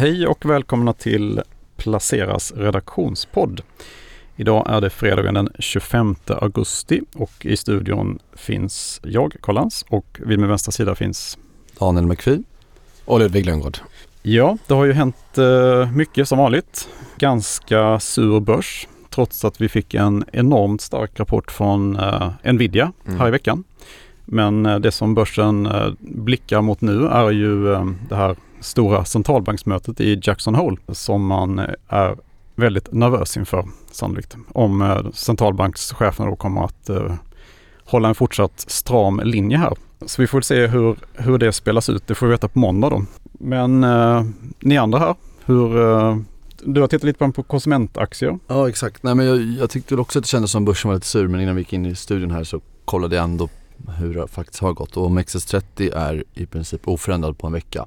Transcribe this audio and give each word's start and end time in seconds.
Hej 0.00 0.26
och 0.26 0.44
välkomna 0.44 0.92
till 0.92 1.42
Placeras 1.76 2.52
redaktionspodd. 2.56 3.60
Idag 4.36 4.66
är 4.70 4.80
det 4.80 4.90
fredagen 4.90 5.34
den 5.34 5.48
25 5.58 6.16
augusti 6.26 7.00
och 7.14 7.46
i 7.46 7.56
studion 7.56 8.18
finns 8.32 9.00
jag, 9.04 9.36
Karl 9.42 9.68
och 9.88 10.20
vid 10.26 10.38
min 10.38 10.48
vänstra 10.48 10.72
sida 10.72 10.94
finns 10.94 11.38
Daniel 11.78 12.06
McPhee 12.06 12.42
och 13.04 13.18
Ludvig 13.18 13.46
Lundgård. 13.46 13.78
Ja, 14.22 14.58
det 14.66 14.74
har 14.74 14.84
ju 14.84 14.92
hänt 14.92 15.38
eh, 15.38 15.92
mycket 15.92 16.28
som 16.28 16.38
vanligt. 16.38 16.88
Ganska 17.18 18.00
sur 18.00 18.40
börs 18.40 18.88
trots 19.10 19.44
att 19.44 19.60
vi 19.60 19.68
fick 19.68 19.94
en 19.94 20.24
enormt 20.32 20.80
stark 20.80 21.20
rapport 21.20 21.50
från 21.50 21.96
eh, 21.96 22.30
Nvidia 22.52 22.92
mm. 23.06 23.20
här 23.20 23.28
i 23.28 23.30
veckan. 23.30 23.64
Men 24.24 24.66
eh, 24.66 24.78
det 24.78 24.92
som 24.92 25.14
börsen 25.14 25.68
blickar 25.98 26.62
mot 26.62 26.80
nu 26.80 27.06
är 27.06 27.30
ju 27.30 27.64
det 28.08 28.16
här 28.16 28.36
stora 28.60 29.04
centralbanksmötet 29.04 30.00
i 30.00 30.20
Jackson 30.22 30.54
Hole 30.54 30.76
som 30.88 31.26
man 31.26 31.58
eh, 31.58 31.66
är 31.88 32.16
väldigt 32.54 32.92
nervös 32.92 33.36
inför 33.36 33.64
sannolikt. 33.90 34.36
Om 34.52 34.82
eh, 34.82 35.10
centralbankschefen 35.12 36.26
då 36.26 36.36
kommer 36.36 36.64
att 36.64 36.88
eh, 36.88 37.14
hålla 37.84 38.08
en 38.08 38.14
fortsatt 38.14 38.60
stram 38.60 39.20
linje 39.24 39.58
här. 39.58 39.76
Så 40.06 40.22
vi 40.22 40.26
får 40.26 40.40
se 40.40 40.66
hur, 40.66 40.96
hur 41.14 41.38
det 41.38 41.52
spelas 41.52 41.88
ut. 41.88 42.06
Det 42.06 42.14
får 42.14 42.26
vi 42.26 42.32
veta 42.32 42.48
på 42.48 42.58
måndag 42.58 42.90
då. 42.90 43.04
Men 43.32 43.84
eh, 43.84 44.24
ni 44.60 44.78
andra 44.78 44.98
här, 44.98 45.14
hur, 45.44 45.80
eh, 45.80 46.16
du 46.64 46.80
har 46.80 46.88
tittat 46.88 47.04
lite 47.04 47.18
på, 47.18 47.32
på 47.32 47.42
konsumentaktier. 47.42 48.38
Ja 48.46 48.68
exakt. 48.68 49.02
Nej, 49.02 49.14
men 49.14 49.26
jag, 49.26 49.40
jag 49.40 49.70
tyckte 49.70 49.96
också 49.96 50.18
att 50.18 50.24
det 50.24 50.28
kändes 50.28 50.50
som 50.50 50.64
börsen 50.64 50.88
var 50.88 50.94
lite 50.94 51.06
sur 51.06 51.28
men 51.28 51.40
innan 51.40 51.54
vi 51.54 51.60
gick 51.60 51.72
in 51.72 51.86
i 51.86 51.94
studion 51.94 52.30
här 52.30 52.44
så 52.44 52.60
kollade 52.84 53.16
jag 53.16 53.24
ändå 53.24 53.48
hur 53.98 54.14
det 54.14 54.28
faktiskt 54.28 54.62
har 54.62 54.72
gått 54.72 54.96
och 54.96 55.10
OMXS30 55.10 55.96
är 55.96 56.24
i 56.34 56.46
princip 56.46 56.88
oförändrad 56.88 57.38
på 57.38 57.46
en 57.46 57.52
vecka. 57.52 57.86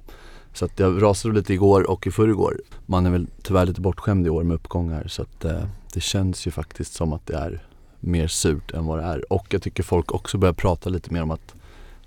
Så 0.53 0.65
att 0.65 0.79
jag 0.79 1.01
rasade 1.01 1.33
lite 1.33 1.53
igår 1.53 1.89
och 1.89 2.07
i 2.07 2.11
förrgår. 2.11 2.61
Man 2.85 3.05
är 3.05 3.09
väl 3.09 3.27
tyvärr 3.43 3.65
lite 3.65 3.81
bortskämd 3.81 4.27
i 4.27 4.29
år 4.29 4.43
med 4.43 4.55
uppgångar 4.55 5.07
så 5.07 5.21
att 5.21 5.45
eh, 5.45 5.63
det 5.93 6.01
känns 6.01 6.47
ju 6.47 6.51
faktiskt 6.51 6.93
som 6.93 7.13
att 7.13 7.27
det 7.27 7.35
är 7.35 7.63
mer 7.99 8.27
surt 8.27 8.71
än 8.71 8.85
vad 8.85 8.99
det 8.99 9.05
är. 9.05 9.33
Och 9.33 9.47
jag 9.49 9.61
tycker 9.61 9.83
folk 9.83 10.11
också 10.11 10.37
börjar 10.37 10.53
prata 10.53 10.89
lite 10.89 11.13
mer 11.13 11.23
om 11.23 11.31
att 11.31 11.55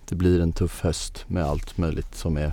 det 0.08 0.14
blir 0.14 0.40
en 0.40 0.52
tuff 0.52 0.80
höst 0.80 1.24
med 1.28 1.44
allt 1.44 1.78
möjligt 1.78 2.14
som 2.14 2.36
är 2.36 2.52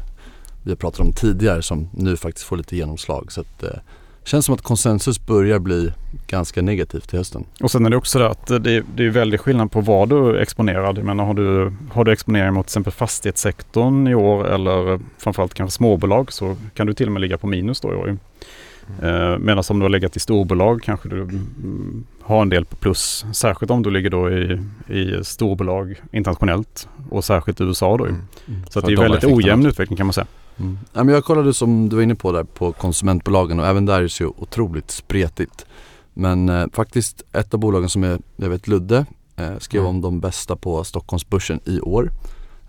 vi 0.63 0.71
har 0.71 0.75
pratat 0.75 0.99
om 0.99 1.13
tidigare 1.13 1.61
som 1.61 1.89
nu 1.93 2.17
faktiskt 2.17 2.47
får 2.47 2.57
lite 2.57 2.75
genomslag. 2.75 3.31
Så 3.31 3.41
att, 3.41 3.63
eh, 3.63 3.79
känns 4.25 4.45
som 4.45 4.55
att 4.55 4.61
konsensus 4.61 5.25
börjar 5.25 5.59
bli 5.59 5.91
ganska 6.27 6.61
negativt 6.61 7.09
till 7.09 7.17
hösten. 7.17 7.43
Och 7.61 7.71
sen 7.71 7.85
är 7.85 7.89
det 7.89 7.97
också 7.97 8.19
det 8.19 8.29
att 8.29 8.47
det, 8.47 8.83
det 8.95 9.05
är 9.05 9.09
väldigt 9.09 9.41
skillnad 9.41 9.71
på 9.71 9.81
vad 9.81 10.09
du 10.09 10.29
är 10.29 10.33
exponerad. 10.33 10.97
Jag 10.97 11.05
menar, 11.05 11.25
har, 11.25 11.33
du, 11.33 11.73
har 11.91 12.03
du 12.03 12.11
exponering 12.11 12.53
mot 12.53 12.65
till 12.65 12.69
exempel 12.69 12.93
fastighetssektorn 12.93 14.07
i 14.07 14.15
år 14.15 14.47
eller 14.47 14.99
framförallt 15.17 15.53
kanske 15.53 15.75
småbolag 15.75 16.31
så 16.31 16.55
kan 16.73 16.87
du 16.87 16.93
till 16.93 17.05
och 17.05 17.11
med 17.11 17.21
ligga 17.21 17.37
på 17.37 17.47
minus 17.47 17.81
då 17.81 17.91
i 17.91 17.95
år. 17.95 18.07
Mm. 18.07 19.41
Medan 19.45 19.63
om 19.69 19.79
du 19.79 19.83
har 19.83 19.89
legat 19.89 20.15
i 20.15 20.19
storbolag 20.19 20.81
kanske 20.83 21.09
du 21.09 21.21
mm, 21.21 22.03
har 22.21 22.41
en 22.41 22.49
del 22.49 22.65
på 22.65 22.75
plus. 22.75 23.25
Särskilt 23.33 23.71
om 23.71 23.83
du 23.83 23.91
ligger 23.91 24.09
då 24.09 24.31
i, 24.31 24.59
i 24.87 25.23
storbolag 25.23 26.01
internationellt 26.11 26.87
och 27.09 27.23
särskilt 27.23 27.61
i 27.61 27.63
USA 27.63 27.97
då. 27.97 28.05
Mm. 28.05 28.21
Mm. 28.47 28.61
Så 28.69 28.79
att 28.79 28.85
det 28.85 28.93
är 28.93 28.97
väldigt 28.97 29.23
ojämn 29.23 29.65
utveckling 29.65 29.97
kan 29.97 30.05
man 30.05 30.13
säga. 30.13 30.27
Mm. 30.59 30.79
Ja, 30.93 31.03
men 31.03 31.15
jag 31.15 31.25
kollade 31.25 31.53
som 31.53 31.89
du 31.89 31.95
var 31.95 32.03
inne 32.03 32.15
på 32.15 32.31
där 32.31 32.43
på 32.43 32.71
konsumentbolagen 32.71 33.59
och 33.59 33.67
även 33.67 33.85
där 33.85 33.97
är 33.97 34.01
det 34.01 34.09
så 34.09 34.33
otroligt 34.37 34.91
spretigt. 34.91 35.65
Men 36.13 36.49
eh, 36.49 36.65
faktiskt 36.73 37.23
ett 37.31 37.53
av 37.53 37.59
bolagen 37.59 37.89
som 37.89 38.03
är, 38.03 38.19
jag 38.35 38.49
vet 38.49 38.67
Ludde 38.67 39.05
eh, 39.35 39.57
skrev 39.59 39.81
mm. 39.81 39.89
om 39.89 40.01
de 40.01 40.19
bästa 40.19 40.55
på 40.55 40.83
Stockholmsbörsen 40.83 41.59
i 41.65 41.79
år 41.79 42.11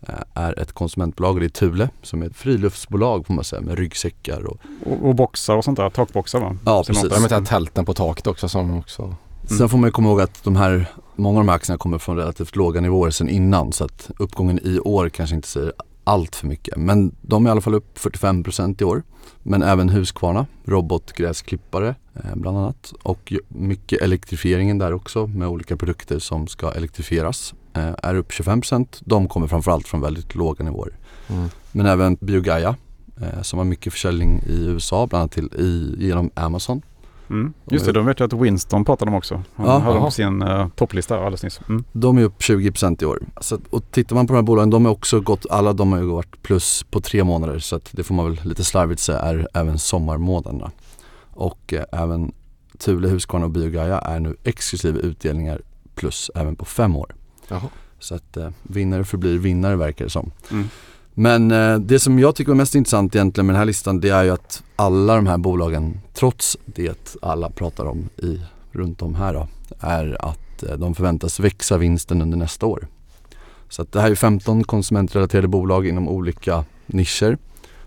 eh, 0.03 0.15
är 0.35 0.61
ett 0.61 0.73
konsumentbolag 0.73 1.41
det 1.41 1.47
är 1.47 1.49
Thule 1.49 1.89
som 2.03 2.23
är 2.23 2.27
ett 2.27 2.37
friluftsbolag 2.37 3.27
får 3.27 3.35
man 3.35 3.45
säga 3.45 3.63
med 3.63 3.79
ryggsäckar 3.79 4.47
och, 4.47 4.59
och, 4.85 5.09
och 5.09 5.15
boxar 5.15 5.57
och 5.57 5.65
sånt 5.65 5.77
där, 5.77 5.91
takboxar 5.91 6.41
va? 6.41 6.57
Ja 6.65 6.85
precis. 6.87 7.11
De 7.11 7.35
har 7.35 7.45
tälten 7.45 7.85
på 7.85 7.95
taket 7.95 8.27
också 8.27 8.49
som 8.49 8.79
också 8.79 9.03
mm. 9.03 9.59
Sen 9.59 9.69
får 9.69 9.79
man 9.79 9.93
komma 9.93 10.09
ihåg 10.09 10.21
att 10.21 10.45
de 10.45 10.57
här, 10.57 10.87
många 11.17 11.39
av 11.39 11.45
de 11.45 11.49
här 11.49 11.57
aktierna 11.57 11.79
kommer 11.79 11.99
från 11.99 12.17
relativt 12.17 12.57
låga 12.57 12.81
nivåer 12.81 13.11
sen 13.11 13.29
innan 13.29 13.73
så 13.73 13.85
att 13.85 14.11
uppgången 14.19 14.61
i 14.63 14.79
år 14.79 15.09
kanske 15.09 15.37
inte 15.37 15.49
säger 15.49 15.73
allt 16.05 16.37
för 16.37 16.47
mycket. 16.47 16.77
Men 16.77 17.15
de 17.21 17.47
är 17.47 17.51
i 17.51 17.53
alla 17.53 17.61
fall 17.61 17.75
upp 17.75 17.99
45% 17.99 18.83
i 18.83 18.85
år. 18.85 19.03
Men 19.43 19.63
även 19.63 19.89
Husqvarna, 19.89 20.47
robotgräsklippare 20.65 21.95
eh, 22.15 22.35
bland 22.35 22.59
annat. 22.59 22.93
Och 23.03 23.33
mycket 23.49 24.03
elektrifieringen 24.03 24.79
där 24.79 24.93
också 24.93 25.27
med 25.27 25.49
olika 25.49 25.77
produkter 25.77 26.19
som 26.19 26.47
ska 26.47 26.73
elektrifieras. 26.73 27.55
Eh, 27.73 27.95
är 28.03 28.15
upp 28.15 28.31
25%. 28.31 28.87
De 29.01 29.29
kommer 29.29 29.47
framförallt 29.47 29.89
från 29.89 30.01
väldigt 30.01 30.35
låga 30.35 30.65
nivåer. 30.65 30.97
Mm. 31.29 31.49
Men 31.73 31.87
även 31.87 32.17
Biogaia 32.21 32.77
eh, 33.21 33.43
som 33.43 33.59
har 33.59 33.67
mycket 33.67 33.93
försäljning 33.93 34.43
i 34.47 34.67
USA 34.67 35.07
bland 35.07 35.21
annat 35.21 35.33
till, 35.33 35.51
i, 35.59 35.95
genom 36.07 36.31
Amazon. 36.35 36.83
Mm. 37.31 37.53
Just 37.71 37.87
det, 37.87 37.93
de 37.93 38.07
vet 38.07 38.21
jag 38.21 38.35
att 38.35 38.41
Winston 38.41 38.85
pratade 38.85 39.11
om 39.11 39.15
också. 39.15 39.43
Han 39.55 39.67
ja, 39.67 39.79
hade 39.79 39.95
dem 39.95 40.05
på 40.05 40.11
sin 40.11 40.43
uh, 40.43 40.69
topplista 40.69 41.17
alldeles 41.17 41.43
nyss. 41.43 41.61
Mm. 41.69 41.85
De 41.93 42.19
är 42.19 42.23
upp 42.23 42.41
20% 42.41 43.03
i 43.03 43.07
år. 43.07 43.23
Så, 43.41 43.59
och 43.71 43.91
tittar 43.91 44.17
man 44.17 44.27
på 44.27 44.33
de 44.33 44.37
här 44.37 44.43
bolagen, 44.43 44.71
de 44.71 44.85
har 44.85 44.93
också 44.93 45.21
gått, 45.21 45.47
alla 45.51 45.73
de 45.73 45.93
har 45.93 45.99
ju 45.99 46.07
varit 46.07 46.43
plus 46.43 46.85
på 46.91 47.01
tre 47.01 47.25
månader 47.25 47.59
så 47.59 47.77
att 47.77 47.89
det 47.93 48.03
får 48.03 48.15
man 48.15 48.25
väl 48.25 48.41
lite 48.45 48.65
slarvigt 48.65 49.01
säga 49.01 49.19
är 49.19 49.49
även 49.55 49.79
sommarmånaderna. 49.79 50.71
Och 51.31 51.75
eh, 51.75 51.85
även 51.93 52.33
Thule, 52.79 53.09
Husqvarna 53.09 53.45
och 53.45 53.51
Biogaia 53.51 53.99
är 53.99 54.21
nu 54.21 54.37
exklusive 54.45 55.01
utdelningar 55.01 55.61
plus 55.95 56.31
även 56.35 56.57
på 56.57 56.65
fem 56.65 56.97
år. 56.97 57.15
Jaha. 57.49 57.69
Så 57.99 58.15
att 58.15 58.37
eh, 58.37 58.49
vinnare 58.63 59.05
förblir 59.05 59.39
vinnare 59.39 59.77
verkar 59.77 60.05
det 60.05 60.11
som. 60.11 60.31
Mm. 60.51 60.69
Men 61.15 61.51
eh, 61.51 61.79
det 61.79 61.99
som 61.99 62.19
jag 62.19 62.35
tycker 62.35 62.53
är 62.53 62.57
mest 62.57 62.75
intressant 62.75 63.15
egentligen 63.15 63.47
med 63.47 63.55
den 63.55 63.59
här 63.59 63.67
listan 63.67 64.01
det 64.01 64.09
är 64.09 64.25
ju 64.25 64.31
att 64.31 64.63
alla 64.77 65.17
de 65.17 65.27
här 65.27 65.39
bolagen, 65.39 66.01
trots 66.15 66.57
det 66.65 67.17
alla 67.23 67.51
pratar 67.51 67.85
om 67.85 68.09
i, 68.17 68.41
runt 68.73 69.03
om 69.03 69.15
här 69.15 69.35
då, 69.35 69.49
är 69.81 70.17
att 70.21 70.63
eh, 70.63 70.77
de 70.77 70.95
förväntas 70.95 71.41
växa 71.41 71.77
vinsten 71.77 72.23
under 72.23 72.37
nästa 72.37 72.67
år. 72.67 72.87
Så 73.69 73.83
att 73.83 73.93
det 73.93 74.01
här 74.01 74.11
är 74.11 74.15
15 74.15 74.65
konsumentrelaterade 74.65 75.49
bolag 75.49 75.87
inom 75.87 76.09
olika 76.09 76.65
nischer. 76.87 77.39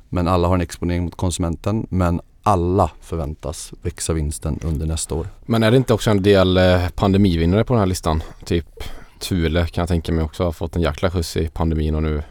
Men 0.10 0.28
alla 0.28 0.48
har 0.48 0.56
en 0.56 0.62
exponering 0.62 1.04
mot 1.04 1.16
konsumenten. 1.16 1.88
Men 1.90 2.22
alla 2.44 2.92
förväntas 3.02 3.74
växa 3.82 4.14
vinsten 4.14 4.60
under 4.64 4.86
nästa 4.86 5.16
år. 5.16 5.28
Men 5.46 5.64
är 5.64 5.72
det 5.72 5.78
inte 5.78 5.94
också 5.94 6.10
en 6.12 6.24
del 6.24 6.58
eh, 6.58 6.90
pandemivinnare 6.96 7.64
på 7.64 7.74
den 7.74 7.80
här 7.80 7.88
listan? 7.88 8.24
Typ 8.46 8.84
Thule 9.20 9.68
kan 9.68 9.82
jag 9.82 9.90
tänka 9.90 10.12
mig 10.12 10.24
också 10.24 10.44
har 10.44 10.52
fått 10.52 10.76
en 10.76 10.82
jäkla 10.82 11.12
skjuts 11.12 11.38
i 11.38 11.48
pandemin 11.48 11.96
och 11.96 12.04
nu 12.04 12.24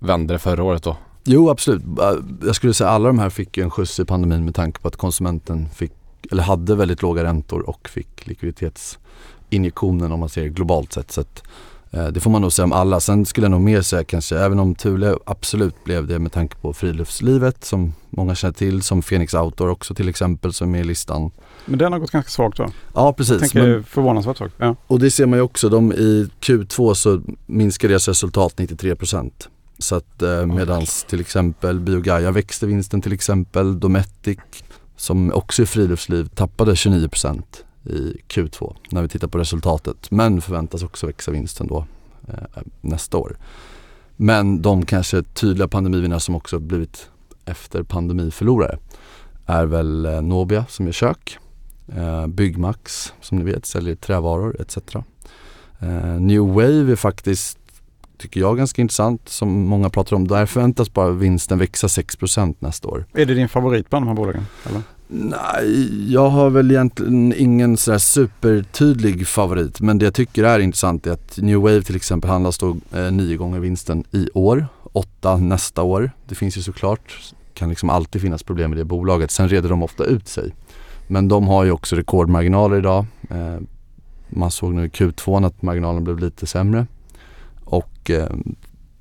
vände 0.00 0.34
det 0.34 0.38
förra 0.38 0.62
året 0.62 0.82
då? 0.82 0.96
Jo 1.24 1.50
absolut. 1.50 1.82
Jag 2.44 2.56
skulle 2.56 2.74
säga 2.74 2.90
alla 2.90 3.06
de 3.06 3.18
här 3.18 3.30
fick 3.30 3.58
en 3.58 3.70
skjuts 3.70 4.00
i 4.00 4.04
pandemin 4.04 4.44
med 4.44 4.54
tanke 4.54 4.80
på 4.80 4.88
att 4.88 4.96
konsumenten 4.96 5.68
fick, 5.74 5.92
eller 6.30 6.42
hade 6.42 6.76
väldigt 6.76 7.02
låga 7.02 7.24
räntor 7.24 7.68
och 7.68 7.88
fick 7.88 8.26
likviditetsinjektionen 8.26 10.12
om 10.12 10.20
man 10.20 10.28
ser 10.28 10.46
globalt 10.46 10.92
sett. 10.92 11.10
Så 11.10 11.20
att, 11.20 11.42
eh, 11.90 12.06
det 12.06 12.20
får 12.20 12.30
man 12.30 12.42
nog 12.42 12.52
säga 12.52 12.64
om 12.64 12.72
alla. 12.72 13.00
Sen 13.00 13.26
skulle 13.26 13.44
jag 13.44 13.50
nog 13.50 13.60
mer 13.60 13.82
säga 13.82 14.04
kanske, 14.04 14.38
även 14.38 14.58
om 14.58 14.74
Thule 14.74 15.16
absolut 15.24 15.84
blev 15.84 16.06
det 16.06 16.18
med 16.18 16.32
tanke 16.32 16.56
på 16.56 16.72
friluftslivet 16.72 17.64
som 17.64 17.92
många 18.10 18.34
känner 18.34 18.54
till, 18.54 18.82
som 18.82 19.02
Phoenix 19.02 19.34
Outdoor 19.34 19.68
också 19.68 19.94
till 19.94 20.08
exempel 20.08 20.52
som 20.52 20.68
är 20.68 20.72
med 20.72 20.80
i 20.80 20.84
listan. 20.84 21.30
Men 21.66 21.78
den 21.78 21.92
har 21.92 21.98
gått 21.98 22.10
ganska 22.10 22.30
svagt 22.30 22.58
va? 22.58 22.70
Ja 22.94 23.12
precis. 23.12 23.32
Jag 23.32 23.40
tänker 23.40 23.68
men, 23.68 23.84
förvånansvärt 23.84 24.36
svagt. 24.36 24.54
Ja. 24.58 24.76
Och 24.86 24.98
det 24.98 25.10
ser 25.10 25.26
man 25.26 25.38
ju 25.38 25.42
också, 25.42 25.68
de 25.68 25.92
i 25.92 26.28
Q2 26.40 26.94
så 26.94 27.20
minskar 27.46 27.88
deras 27.88 28.08
resultat 28.08 28.58
93 28.58 28.96
procent. 28.96 29.48
Så 29.80 29.96
att 29.96 30.22
eh, 30.22 30.46
medans 30.46 31.04
till 31.04 31.20
exempel 31.20 31.80
Biogaia 31.80 32.30
växte 32.30 32.66
vinsten 32.66 33.02
till 33.02 33.12
exempel, 33.12 33.80
Dometic 33.80 34.38
som 34.96 35.32
också 35.32 35.62
är 35.62 35.66
friluftsliv 35.66 36.28
tappade 36.34 36.74
29% 36.74 37.42
i 37.84 38.16
Q2 38.28 38.76
när 38.90 39.02
vi 39.02 39.08
tittar 39.08 39.28
på 39.28 39.38
resultatet 39.38 40.10
men 40.10 40.40
förväntas 40.40 40.82
också 40.82 41.06
växa 41.06 41.30
vinsten 41.30 41.66
då 41.66 41.86
eh, 42.28 42.62
nästa 42.80 43.18
år. 43.18 43.36
Men 44.16 44.62
de 44.62 44.86
kanske 44.86 45.22
tydliga 45.22 45.68
pandemivinnare 45.68 46.20
som 46.20 46.34
också 46.34 46.58
blivit 46.58 47.08
efter 47.44 47.82
pandemiförlorare 47.82 48.78
är 49.46 49.66
väl 49.66 50.06
eh, 50.06 50.22
Nobia 50.22 50.66
som 50.68 50.86
är 50.86 50.92
kök, 50.92 51.38
eh, 51.96 52.26
Byggmax 52.26 53.12
som 53.20 53.38
ni 53.38 53.44
vet 53.44 53.66
säljer 53.66 53.94
trävaror 53.94 54.60
etc. 54.60 54.76
Eh, 55.80 56.20
New 56.20 56.40
Wave 56.40 56.92
är 56.92 56.96
faktiskt 56.96 57.58
tycker 58.20 58.40
jag 58.40 58.56
ganska 58.56 58.82
intressant 58.82 59.28
som 59.28 59.48
många 59.66 59.90
pratar 59.90 60.16
om. 60.16 60.28
Där 60.28 60.46
förväntas 60.46 60.92
bara 60.92 61.10
vinsten 61.10 61.58
växa 61.58 61.86
6% 61.86 62.54
nästa 62.58 62.88
år. 62.88 63.04
Är 63.12 63.26
det 63.26 63.34
din 63.34 63.48
favorit 63.48 63.90
bland 63.90 64.04
de 64.04 64.08
här 64.08 64.16
bolagen? 64.16 64.46
Eller? 64.68 64.82
Nej, 65.12 66.12
jag 66.12 66.28
har 66.28 66.50
väl 66.50 66.70
egentligen 66.70 67.34
ingen 67.36 67.76
sådär 67.76 67.98
supertydlig 67.98 69.26
favorit. 69.26 69.80
Men 69.80 69.98
det 69.98 70.04
jag 70.04 70.14
tycker 70.14 70.44
är 70.44 70.58
intressant 70.58 71.06
är 71.06 71.10
att 71.10 71.38
New 71.42 71.58
Wave 71.58 71.82
till 71.82 71.96
exempel 71.96 72.30
handlas 72.30 72.58
då 72.58 72.76
eh, 72.94 73.12
nio 73.12 73.36
gånger 73.36 73.58
vinsten 73.58 74.04
i 74.10 74.28
år, 74.34 74.66
åtta 74.92 75.36
nästa 75.36 75.82
år. 75.82 76.10
Det 76.28 76.34
finns 76.34 76.58
ju 76.58 76.62
såklart, 76.62 77.34
kan 77.54 77.68
liksom 77.68 77.90
alltid 77.90 78.22
finnas 78.22 78.42
problem 78.42 78.70
med 78.70 78.78
det 78.78 78.84
bolaget. 78.84 79.30
Sen 79.30 79.48
reder 79.48 79.68
de 79.68 79.82
ofta 79.82 80.04
ut 80.04 80.28
sig. 80.28 80.54
Men 81.06 81.28
de 81.28 81.48
har 81.48 81.64
ju 81.64 81.70
också 81.70 81.96
rekordmarginaler 81.96 82.76
idag. 82.78 83.06
Eh, 83.30 83.56
man 84.28 84.50
såg 84.50 84.74
nu 84.74 84.84
i 84.84 84.88
Q2 84.88 85.46
att 85.46 85.62
marginalen 85.62 86.04
blev 86.04 86.18
lite 86.18 86.46
sämre 86.46 86.86
och 87.70 88.10
eh, 88.10 88.28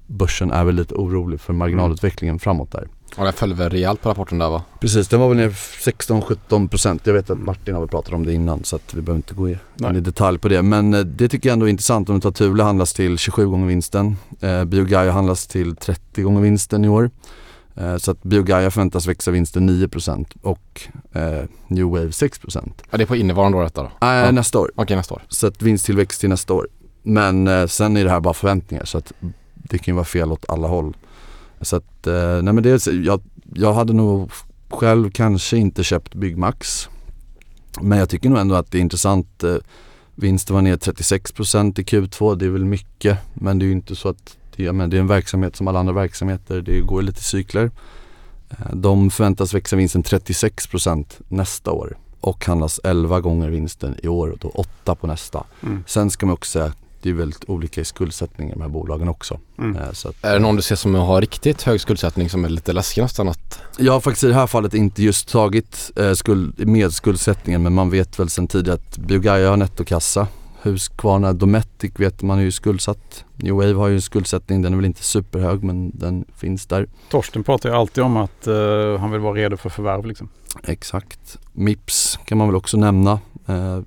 börsen 0.07 0.51
är 0.51 0.63
väl 0.63 0.75
lite 0.75 0.94
orolig 0.95 1.39
för 1.42 1.54
marginalutvecklingen 1.54 2.39
framåt 2.39 2.71
där. 2.71 2.88
Och 3.18 3.24
den 3.24 3.33
föll 3.33 3.54
väl 3.54 3.69
rejält 3.69 4.01
på 4.01 4.10
rapporten 4.10 4.38
där 4.38 4.50
va? 4.50 4.63
Precis, 4.80 5.07
den 5.07 5.19
var 5.19 5.27
väl 5.30 5.38
ner 5.38 5.50
16-17% 5.50 7.00
Jag 7.04 7.13
vet 7.13 7.30
att 7.30 7.39
Martin 7.39 7.75
har 7.75 7.88
pratat 7.88 8.13
om 8.13 8.25
det 8.25 8.33
innan 8.33 8.63
så 8.63 8.75
att 8.75 8.94
vi 8.94 9.01
behöver 9.01 9.18
inte 9.18 9.33
gå 9.33 9.50
in 9.50 9.57
Nej. 9.75 9.98
i 9.98 10.00
detalj 10.00 10.38
på 10.39 10.48
det. 10.48 10.62
Men 10.62 10.94
eh, 10.94 11.00
det 11.00 11.30
tycker 11.30 11.50
jag 11.50 11.54
ändå 11.54 11.66
är 11.66 11.69
intressant. 11.69 12.10
Om 12.10 12.16
du 12.16 12.21
tar 12.21 12.31
Thule 12.31 12.63
handlas 12.63 12.94
till 12.94 13.18
27 13.18 13.45
gånger 13.48 13.68
vinsten. 13.68 14.16
Eh, 14.42 14.66
Biogaia 14.66 15.12
handlas 15.12 15.48
till 15.48 15.75
30 15.75 16.22
gånger 16.22 16.42
vinsten 16.42 16.86
i 16.86 16.89
år. 16.89 17.10
Eh, 17.75 17.98
så 17.98 18.12
att 18.12 18.24
Biogaia 18.24 18.72
förväntas 18.72 19.07
växa 19.07 19.31
vinsten 19.31 19.69
9% 19.69 20.25
och 20.42 20.81
eh, 21.13 21.44
New 21.68 21.86
Wave 21.86 22.07
6%. 22.10 22.72
Ja 22.92 22.98
det 22.98 23.04
är 23.04 23.06
på 23.06 23.15
innevarande 23.15 23.57
år 23.57 23.63
detta 23.63 23.83
då? 23.83 23.92
Nej, 24.01 24.25
Ja. 24.25 24.31
nästa 24.31 24.60
år. 24.60 24.72
Okej 24.75 24.95
nästa 24.98 25.13
år. 25.15 25.22
Så 25.27 25.48
att 25.48 25.62
vinsttillväxt 25.62 26.19
till 26.19 26.30
nästa 26.30 26.54
år. 26.54 26.68
Men 27.04 27.48
eh, 27.48 27.68
sen 27.68 27.98
är 27.98 28.04
det 28.04 28.10
här 28.10 28.19
bara 28.19 28.34
förväntningar 28.34 28.86
så 28.86 28.98
att 28.98 29.13
det 29.54 29.78
kan 29.78 29.92
ju 29.92 29.96
vara 29.96 30.06
fel 30.06 30.31
åt 30.31 30.50
alla 30.50 30.68
håll. 30.68 30.98
Så 31.62 31.75
att, 31.75 32.07
eh, 32.07 32.42
nej 32.42 32.54
men 32.54 32.63
det, 32.63 32.88
jag, 32.88 33.22
jag 33.54 33.74
hade 33.74 33.94
nog 33.94 34.31
själv 34.69 35.12
kanske 35.12 35.57
inte 35.57 35.84
köpt 35.84 36.16
Byggmax. 36.16 36.90
Men 37.81 37.98
jag 37.98 38.10
tycker 38.10 38.30
nog 38.30 38.40
ändå 38.40 38.56
att 38.56 38.72
det 38.72 38.78
är 38.78 38.81
intressant. 38.81 39.44
Eh, 39.44 39.56
vinsten 40.16 40.54
var 40.54 40.62
ner 40.62 40.78
36% 40.78 41.80
i 41.80 41.84
Q2, 41.84 42.36
det 42.36 42.46
är 42.46 42.50
väl 42.50 42.66
mycket. 42.66 43.18
Men 43.34 43.60
det 43.60 43.66
är 43.66 43.68
ju 43.68 43.74
inte 43.74 43.96
så 43.96 44.10
att 44.10 44.38
det, 44.56 44.72
menar, 44.72 44.88
det 44.88 44.98
är 44.98 45.01
en 45.01 45.07
verksamhet 45.07 45.56
som 45.56 45.68
alla 45.68 45.80
andra 45.80 45.94
verksamheter, 45.94 46.62
det 46.62 46.80
går 46.80 47.01
lite 47.01 47.24
cykler. 47.24 47.72
De 48.74 49.10
förväntas 49.10 49.54
växa 49.54 49.75
vinsten 49.75 50.04
36% 50.04 51.06
nästa 51.28 51.72
år 51.72 51.98
och 52.19 52.46
handlas 52.46 52.80
11 52.84 53.22
gånger 53.22 53.50
vinsten 53.50 53.96
i 54.04 54.07
år 54.07 54.28
och 54.28 54.38
då 54.38 54.50
8 54.50 54.96
på 54.96 55.07
nästa. 55.07 55.44
Mm. 55.63 55.84
Sen 55.88 56.12
ska 56.12 56.25
man 56.25 56.34
också 56.34 56.51
säga 56.51 56.74
det 57.01 57.10
är 57.10 57.13
väldigt 57.13 57.50
olika 57.50 57.81
i 57.81 57.86
skuldsättning 57.86 58.50
i 58.50 58.54
de 58.54 58.62
här 58.62 58.69
bolagen 58.69 59.10
också. 59.10 59.40
Mm. 59.57 59.75
Eh, 59.75 59.92
Så 59.94 60.10
att, 60.10 60.24
Är 60.24 60.34
det 60.34 60.40
någon 60.40 60.56
du 60.56 60.62
ser 60.62 60.75
som 60.75 60.96
har 60.96 61.22
riktigt 61.22 61.62
hög 61.62 61.81
skuldsättning 61.81 62.30
som 62.30 62.46
är 62.46 62.50
lite 62.50 62.74
läskig 62.74 63.01
nästan 63.01 63.28
att 63.28 63.60
jag 63.78 63.94
har 63.94 64.00
faktiskt 64.00 64.24
i 64.24 64.28
det 64.28 64.34
här 64.34 64.48
fallet 64.48 64.74
inte 64.74 65.04
just 65.04 65.30
tagit 65.30 65.92
eh, 65.96 66.13
skuld, 66.13 66.68
med 66.68 66.94
skuldsättningen 66.94 67.63
men 67.63 67.74
man 67.74 67.90
vet 67.90 68.19
väl 68.19 68.30
sedan 68.30 68.48
tidigare 68.48 68.75
att 68.80 68.98
Biogaia 68.98 69.50
har 69.50 69.57
nettokassa. 69.57 70.28
Husqvarna 70.62 71.34
Dometic 71.34 71.92
vet 71.96 72.22
man 72.22 72.40
är 72.40 72.44
ju 72.44 72.51
skuldsatt. 72.51 73.25
New 73.36 73.54
Wave 73.54 73.74
har 73.74 73.88
ju 73.88 73.96
en 73.96 74.01
skuldsättning, 74.01 74.62
den 74.62 74.74
är 74.74 74.78
väl 74.78 74.86
inte 74.86 75.04
superhög 75.04 75.63
men 75.63 75.92
den 75.94 76.25
finns 76.38 76.66
där. 76.66 76.88
Torsten 77.10 77.44
pratar 77.44 77.69
ju 77.69 77.75
alltid 77.75 78.04
om 78.04 78.18
att 78.18 78.48
eh, 78.48 78.98
han 79.00 79.12
vill 79.12 79.22
vara 79.22 79.34
redo 79.34 79.57
för 79.57 79.69
förvärv 79.69 80.06
liksom. 80.06 80.30
Exakt. 80.63 81.38
Mips 81.54 82.19
kan 82.25 82.38
man 82.38 82.48
väl 82.48 82.56
också 82.56 82.78
nämna. 82.78 83.19
Eh, 83.48 83.80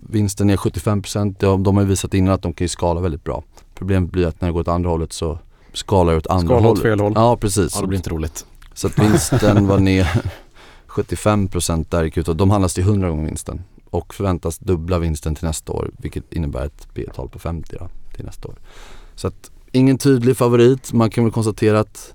vinsten 0.00 0.50
är 0.50 0.56
75%. 0.56 1.36
Ja, 1.38 1.56
de 1.56 1.76
har 1.76 1.82
ju 1.82 1.88
visat 1.88 2.14
innan 2.14 2.34
att 2.34 2.42
de 2.42 2.52
kan 2.52 2.64
ju 2.64 2.68
skala 2.68 3.00
väldigt 3.00 3.24
bra. 3.24 3.42
Problemet 3.74 4.10
blir 4.12 4.26
att 4.26 4.40
när 4.40 4.48
det 4.48 4.52
går 4.52 4.60
åt 4.60 4.68
andra 4.68 4.90
hållet 4.90 5.12
så 5.12 5.38
skalar 5.72 6.12
det 6.12 6.18
åt 6.18 6.26
andra 6.26 6.46
Skala 6.46 6.58
åt 6.58 6.64
hållet. 6.64 6.82
fel 6.82 7.00
håll. 7.00 7.12
Ja 7.16 7.36
precis. 7.36 7.72
Ja 7.74 7.80
det 7.80 7.86
blir 7.86 7.96
inte 7.98 8.10
roligt. 8.10 8.46
Så 8.74 8.86
att 8.86 8.98
vinsten 8.98 9.66
var 9.66 9.78
ner 9.78 10.22
75% 10.88 11.86
där 11.90 12.04
i 12.04 12.10
Q2. 12.10 12.34
De 12.34 12.50
handlas 12.50 12.74
till 12.74 12.82
100 12.84 13.08
gånger 13.10 13.26
vinsten 13.26 13.62
och 13.90 14.14
förväntas 14.14 14.58
dubbla 14.58 14.98
vinsten 14.98 15.34
till 15.34 15.44
nästa 15.44 15.72
år 15.72 15.90
vilket 15.98 16.32
innebär 16.32 16.66
ett 16.66 16.88
P-tal 16.94 17.28
på 17.28 17.38
50 17.38 17.76
då, 17.80 17.88
till 18.16 18.24
nästa 18.24 18.48
år. 18.48 18.54
Så 19.14 19.28
att 19.28 19.50
ingen 19.72 19.98
tydlig 19.98 20.36
favorit. 20.36 20.92
Man 20.92 21.10
kan 21.10 21.24
väl 21.24 21.32
konstatera 21.32 21.80
att 21.80 22.14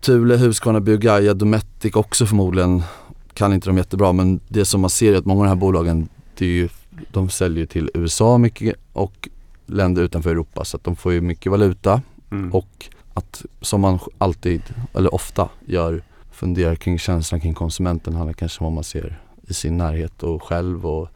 Thule, 0.00 0.36
Husqvarna, 0.36 0.80
Biogaia, 0.80 1.34
Dometic 1.34 1.94
också 1.94 2.26
förmodligen 2.26 2.82
kan 3.34 3.52
inte 3.52 3.68
de 3.68 3.76
jättebra 3.76 4.12
men 4.12 4.40
det 4.48 4.64
som 4.64 4.80
man 4.80 4.90
ser 4.90 5.12
är 5.12 5.18
att 5.18 5.24
många 5.26 5.40
av 5.40 5.44
de 5.44 5.48
här 5.48 5.56
bolagen 5.56 6.08
det 6.38 6.44
är 6.44 6.48
ju, 6.50 6.68
de 7.16 7.28
säljer 7.30 7.66
till 7.66 7.90
USA 7.94 8.38
mycket 8.38 8.74
och 8.92 9.28
länder 9.66 10.02
utanför 10.02 10.30
Europa 10.30 10.64
så 10.64 10.76
att 10.76 10.84
de 10.84 10.96
får 10.96 11.12
ju 11.12 11.20
mycket 11.20 11.50
valuta 11.52 12.02
Mm. 12.30 12.52
och 12.54 12.86
att 13.14 13.44
som 13.60 13.80
man 13.80 13.98
alltid, 14.18 14.62
eller 14.94 15.14
ofta 15.14 15.48
gör, 15.66 16.02
funderar 16.32 16.74
kring 16.74 16.98
känslan 16.98 17.40
kring 17.40 17.54
konsumenten 17.54 18.14
handlar 18.14 18.32
kanske 18.32 18.60
om 18.60 18.64
vad 18.64 18.72
man 18.72 18.84
ser 18.84 19.20
i 19.48 19.54
sin 19.54 19.76
närhet 19.76 20.22
och 20.22 20.42
själv 20.42 20.86
och 20.86 21.08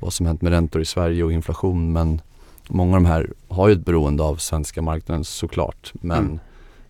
vad 0.00 0.12
som 0.12 0.26
hänt 0.26 0.42
med 0.42 0.52
räntor 0.52 0.82
i 0.82 0.84
Sverige 0.84 1.24
och 1.24 1.32
inflation 1.32 1.92
men 1.92 2.20
många 2.68 2.96
av 2.96 3.02
de 3.02 3.08
här 3.08 3.32
har 3.48 3.68
ju 3.68 3.74
ett 3.74 3.84
beroende 3.84 4.22
av 4.22 4.36
svenska 4.36 4.82
marknaden 4.82 5.24
såklart 5.24 5.92
men 5.94 6.18
Mm. 6.24 6.38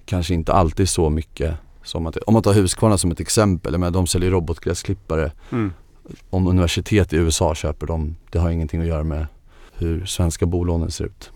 kanske 0.05 0.35
inte 0.35 0.53
alltid 0.53 0.89
så 0.89 1.11
mycket 1.11 1.55
som 1.85 2.07
att, 2.07 2.17
om 2.17 2.35
man 2.35 2.43
tar 2.43 2.53
Husqvarna 2.55 2.99
som 2.99 3.11
ett 3.11 3.21
exempel, 3.21 3.79
men 3.79 3.93
de 3.93 4.07
säljer 4.07 4.31
robotgräsklippare 4.31 5.33
Mm. 5.53 5.73
Om 6.31 6.47
universitet 6.47 7.13
i 7.13 7.17
USA 7.17 7.55
köper 7.55 7.87
dem, 7.87 8.17
det 8.31 8.39
har 8.39 8.51
ingenting 8.51 8.81
att 8.81 8.87
göra 8.87 9.05
med 9.05 9.27
hur 9.73 10.07
svenska 10.07 10.47
bolånen 10.47 10.91
ser 10.91 11.05
ut. 11.05 11.31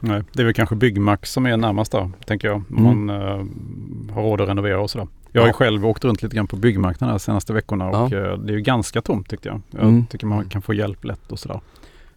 Nej, 0.00 0.22
det 0.32 0.40
är 0.42 0.44
väl 0.44 0.54
kanske 0.54 0.74
Byggmax 0.76 1.32
som 1.32 1.46
är 1.46 1.56
närmast 1.56 1.92
där, 1.92 2.10
tänker 2.26 2.48
jag. 2.48 2.56
Om 2.56 2.86
Mm. 2.86 3.06
man 3.06 3.16
eh, 3.22 4.14
har 4.14 4.22
råd 4.22 4.40
att 4.40 4.48
renovera 4.48 4.80
och 4.80 4.90
sådär. 4.90 5.08
Jag 5.32 5.40
har 5.42 5.46
ju 5.46 5.50
Ja. 5.50 5.54
själv 5.56 5.86
åkt 5.86 6.04
runt 6.04 6.22
lite 6.22 6.36
grann 6.36 6.46
på 6.46 6.56
byggmarknaden 6.56 7.14
de 7.16 7.20
senaste 7.20 7.52
veckorna 7.52 7.88
och 7.88 8.12
eh, 8.12 8.38
det 8.38 8.52
är 8.52 8.56
ju 8.56 8.62
ganska 8.62 9.02
tomt 9.02 9.28
tyckte 9.30 9.48
jag. 9.48 9.60
Jag 9.70 9.82
Mm. 9.82 10.06
tycker 10.06 10.26
man 10.26 10.48
kan 10.48 10.62
få 10.62 10.74
hjälp 10.74 11.04
lätt 11.04 11.32
och 11.32 11.38
sådär. 11.38 11.60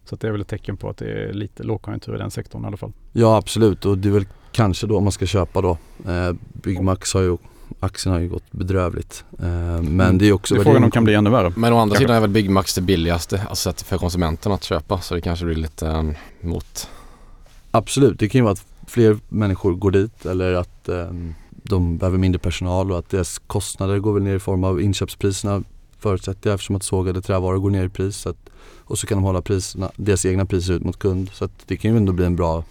Så 0.06 0.16
att 0.16 0.22
det 0.22 0.28
är 0.28 0.32
väl 0.32 0.42
ett 0.42 0.48
tecken 0.48 0.78
på 0.78 0.90
att 0.90 0.98
det 0.98 1.12
är 1.30 1.34
lite 1.34 1.64
lågkonjunktur 1.64 2.16
i 2.16 2.18
den 2.18 2.32
sektorn 2.32 2.64
i 2.64 2.68
alla 2.68 2.78
fall. 2.78 2.92
Ja 3.12 3.38
absolut 3.38 3.86
och 3.86 3.98
det 3.98 4.10
är 4.10 4.14
väl 4.14 4.28
kanske 4.52 4.88
då 4.88 4.98
om 4.98 5.04
man 5.04 5.12
ska 5.12 5.26
köpa 5.26 5.62
då. 5.62 5.78
Eh, 6.08 6.34
Byggmax 6.54 7.14
har 7.14 7.22
ju, 7.22 7.38
aktien 7.80 8.14
har 8.14 8.20
ju 8.20 8.30
gått 8.30 8.52
bedrövligt. 8.52 9.24
Eh, 9.40 9.82
men 9.82 10.18
det 10.18 10.28
är 10.28 10.34
också 10.34 10.56
Det 10.56 10.62
är 10.62 10.64
frågan 10.64 10.84
om 10.84 10.92
kan 10.92 11.04
bli 11.04 11.14
ännu 11.14 11.30
värre. 11.30 11.54
Men 11.56 11.74
å 11.74 11.78
andra 11.78 11.94
Kanske. 11.94 12.04
sidan 12.04 12.16
är 12.16 12.22
väl 12.22 12.30
Byggmax 12.30 12.76
det 12.76 12.82
billigaste 12.82 13.42
alltså 13.50 13.74
för 13.74 13.98
konsumenten 13.98 14.52
att 14.52 14.64
köpa 14.64 15.02
så 15.02 15.16
det 15.16 15.22
kanske 15.22 15.46
blir 15.46 15.56
lite 15.56 15.88
en 15.88 16.16
mot 16.42 16.90
Absolut, 17.72 18.20
det 18.20 18.30
kan 18.30 18.40
ju 18.40 18.44
vara 18.44 18.54
att 18.54 18.66
fler 18.88 19.18
människor 19.30 19.76
går 19.76 19.92
dit 19.92 20.26
eller 20.26 20.54
att 20.54 20.90
ehm, 20.90 21.34
de 21.50 21.98
behöver 21.98 22.18
mindre 22.18 22.40
personal 22.40 22.92
och 22.92 23.00
att 23.00 23.10
deras 23.10 23.40
kostnader 23.40 24.00
går 24.00 24.14
väl 24.14 24.24
ner 24.24 24.36
i 24.36 24.40
form 24.40 24.64
av 24.64 24.82
inköpspriserna 24.82 25.64
förutsätter 26.00 26.50
jag 26.50 26.56
eftersom 26.56 26.76
att 26.76 26.84
sågade 26.84 27.22
trävaror 27.22 27.58
går 27.58 27.70
ner 27.70 27.86
i 27.86 27.90
pris. 27.90 28.18
Så 28.18 28.30
att, 28.30 28.50
och 28.84 29.00
så 29.00 29.08
kan 29.08 29.18
de 29.18 29.24
hålla 29.24 29.42
priserna, 29.42 29.92
deras 29.96 30.26
egna 30.26 30.46
priser 30.46 30.74
ut 30.74 30.84
mot 30.84 31.00
kund. 31.00 31.30
Så 31.34 31.46
att 31.46 31.52
det 31.66 31.78
kan 31.78 31.92
ju 31.92 31.98
ändå 31.98 32.14
bli 32.14 32.26
en 32.26 32.36
bra 32.36 32.64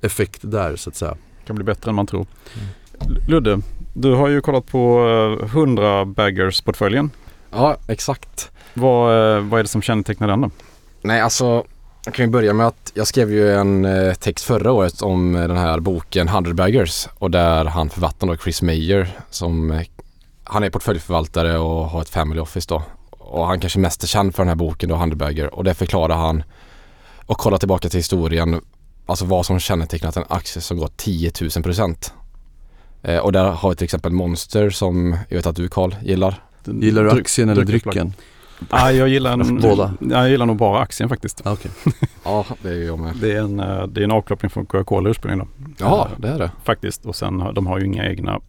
effekt 0.00 0.40
där 0.42 0.76
så 0.76 0.90
att 0.90 0.96
säga. 0.96 1.16
kan 1.46 1.56
bli 1.56 1.64
bättre 1.64 1.88
än 1.90 1.94
man 1.94 2.06
tror. 2.06 2.26
Mm. 2.54 3.22
Ludde, 3.28 3.60
du 3.94 4.14
har 4.14 4.28
ju 4.28 4.40
kollat 4.40 4.66
på 4.66 5.06
eh, 5.42 5.56
100 5.56 6.04
baggers-portföljen. 6.04 7.10
Ja 7.50 7.76
exakt. 7.88 8.50
Vad, 8.74 9.36
eh, 9.36 9.40
vad 9.40 9.58
är 9.58 9.64
det 9.64 9.68
som 9.68 9.82
kännetecknar 9.82 10.28
den 10.28 10.40
då? 10.40 10.50
Nej 11.02 11.20
alltså 11.20 11.64
jag 12.04 12.14
kan 12.14 12.24
ju 12.24 12.30
börja 12.30 12.52
med 12.52 12.66
att 12.66 12.92
jag 12.94 13.06
skrev 13.06 13.32
ju 13.32 13.52
en 13.52 13.84
eh, 13.84 14.14
text 14.14 14.44
förra 14.44 14.72
året 14.72 15.02
om 15.02 15.36
eh, 15.36 15.48
den 15.48 15.56
här 15.56 15.80
boken 15.80 16.28
100 16.28 16.54
baggers 16.54 17.08
och 17.18 17.30
där 17.30 17.64
han 17.64 17.90
författaren 17.90 18.32
då 18.32 18.36
Chris 18.36 18.62
Mayer 18.62 19.18
som 19.30 19.70
eh, 19.70 19.86
han 20.44 20.64
är 20.64 20.70
portföljförvaltare 20.70 21.58
och 21.58 21.86
har 21.86 22.00
ett 22.00 22.08
family 22.08 22.40
office 22.40 22.66
då 22.68 22.82
och 23.10 23.46
han 23.46 23.60
kanske 23.60 23.78
mest 23.78 24.02
är 24.02 24.06
känd 24.06 24.34
för 24.34 24.42
den 24.42 24.48
här 24.48 24.54
boken 24.54 24.88
då 24.88 24.94
100 24.94 25.16
bagger 25.16 25.54
och 25.54 25.64
där 25.64 25.74
förklarar 25.74 26.16
han 26.16 26.42
och 27.26 27.38
kollar 27.38 27.58
tillbaka 27.58 27.88
till 27.88 27.98
historien 27.98 28.60
alltså 29.06 29.24
vad 29.24 29.46
som 29.46 29.60
kännetecknat 29.60 30.16
en 30.16 30.24
aktie 30.28 30.62
som 30.62 30.76
gått 30.76 30.96
10 30.96 31.32
000 31.40 31.50
procent. 31.50 32.12
Eh, 33.04 33.18
och 33.18 33.32
där 33.32 33.50
har 33.50 33.70
vi 33.70 33.76
till 33.76 33.84
exempel 33.84 34.12
Monster 34.12 34.70
som 34.70 35.16
jag 35.28 35.36
vet 35.36 35.46
att 35.46 35.56
du 35.56 35.68
Karl 35.68 35.94
gillar. 36.02 36.42
Gillar 36.64 37.04
du 37.04 37.10
aktien 37.10 37.48
eller 37.48 37.64
drycken? 37.64 38.12
Ah, 38.70 38.90
jag 38.90 39.08
gillar 39.08 39.32
en, 39.32 39.60
Båda. 39.60 39.94
Ja, 40.00 40.06
jag 40.08 40.30
gillar 40.30 40.46
nog 40.46 40.56
bara 40.56 40.80
aktien 40.80 41.08
faktiskt. 41.08 41.46
Ah, 41.46 41.52
Okej. 41.52 41.70
Ja 42.24 42.46
det 42.62 42.68
är 42.68 42.86
jag 42.86 42.98
med. 42.98 43.16
Det 43.20 43.32
är 43.32 43.40
en, 43.40 43.60
eh, 43.60 43.86
det 43.86 44.00
är 44.00 44.04
en 44.04 44.10
avknoppning 44.10 44.50
från 44.50 44.66
Coca-Cola 44.66 45.10
ursprungligen 45.10 45.38
då. 45.38 45.72
Ja 45.78 46.08
Eh, 46.12 46.20
det 46.20 46.28
är 46.28 46.38
det. 46.38 46.50
Faktiskt. 46.64 47.06
Och 47.06 47.16
sen 47.16 47.40
har 47.40 47.52
de 47.52 47.66
har 47.66 47.78
ju 47.78 47.86
inga 47.86 48.04
egna, 48.10 48.40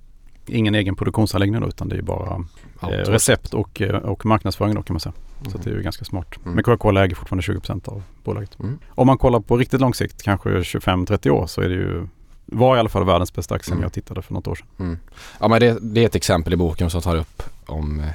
ingen 0.47 0.75
egen 0.75 0.95
produktionsanläggning 0.95 1.61
då, 1.61 1.67
utan 1.67 1.89
det 1.89 1.95
är 1.97 2.01
bara 2.01 2.45
Ja, 2.81 2.91
eh, 2.91 2.97
recept 2.97 3.53
och, 3.53 3.81
och 4.03 4.25
marknadsföring 4.25 4.75
då 4.75 4.81
kan 4.81 4.93
man 4.93 4.99
säga. 4.99 5.13
Så 5.51 5.57
att 5.57 5.63
det 5.63 5.69
är 5.69 5.75
ju 5.75 5.81
ganska 5.81 6.05
smart. 6.05 6.35
Mm. 6.43 6.55
Men 6.55 6.63
Coca-Cola 6.63 7.03
äger 7.03 7.15
fortfarande 7.15 7.43
20% 7.43 7.89
av 7.89 8.03
bolaget. 8.23 8.59
Mm. 8.59 8.79
Om 8.89 9.07
man 9.07 9.17
kollar 9.17 9.39
på 9.39 9.57
riktigt 9.57 9.81
lång 9.81 9.93
sikt, 9.93 10.23
kanske 10.23 10.49
25-30 10.49 11.29
år, 11.29 11.47
så 11.47 11.61
är 11.61 11.69
det 11.69 11.75
ju 11.75 12.07
var 12.45 12.75
i 12.75 12.79
alla 12.79 12.89
fall 12.89 13.05
världens 13.05 13.33
bästa 13.33 13.55
aktie 13.55 13.71
Mm. 13.71 13.79
när 13.79 13.85
jag 13.85 13.93
tittade 13.93 14.21
för 14.21 14.33
något 14.33 14.47
år 14.47 14.55
sedan. 14.55 14.67
Mm. 14.79 14.99
Ja 15.39 15.47
men 15.47 15.59
det, 15.59 15.77
det 15.81 16.01
är 16.01 16.05
ett 16.05 16.15
exempel 16.15 16.53
i 16.53 16.55
boken 16.55 16.89
som 16.89 17.01
tar 17.01 17.15
upp 17.15 17.43
om 17.65 17.99
eh, 17.99 18.05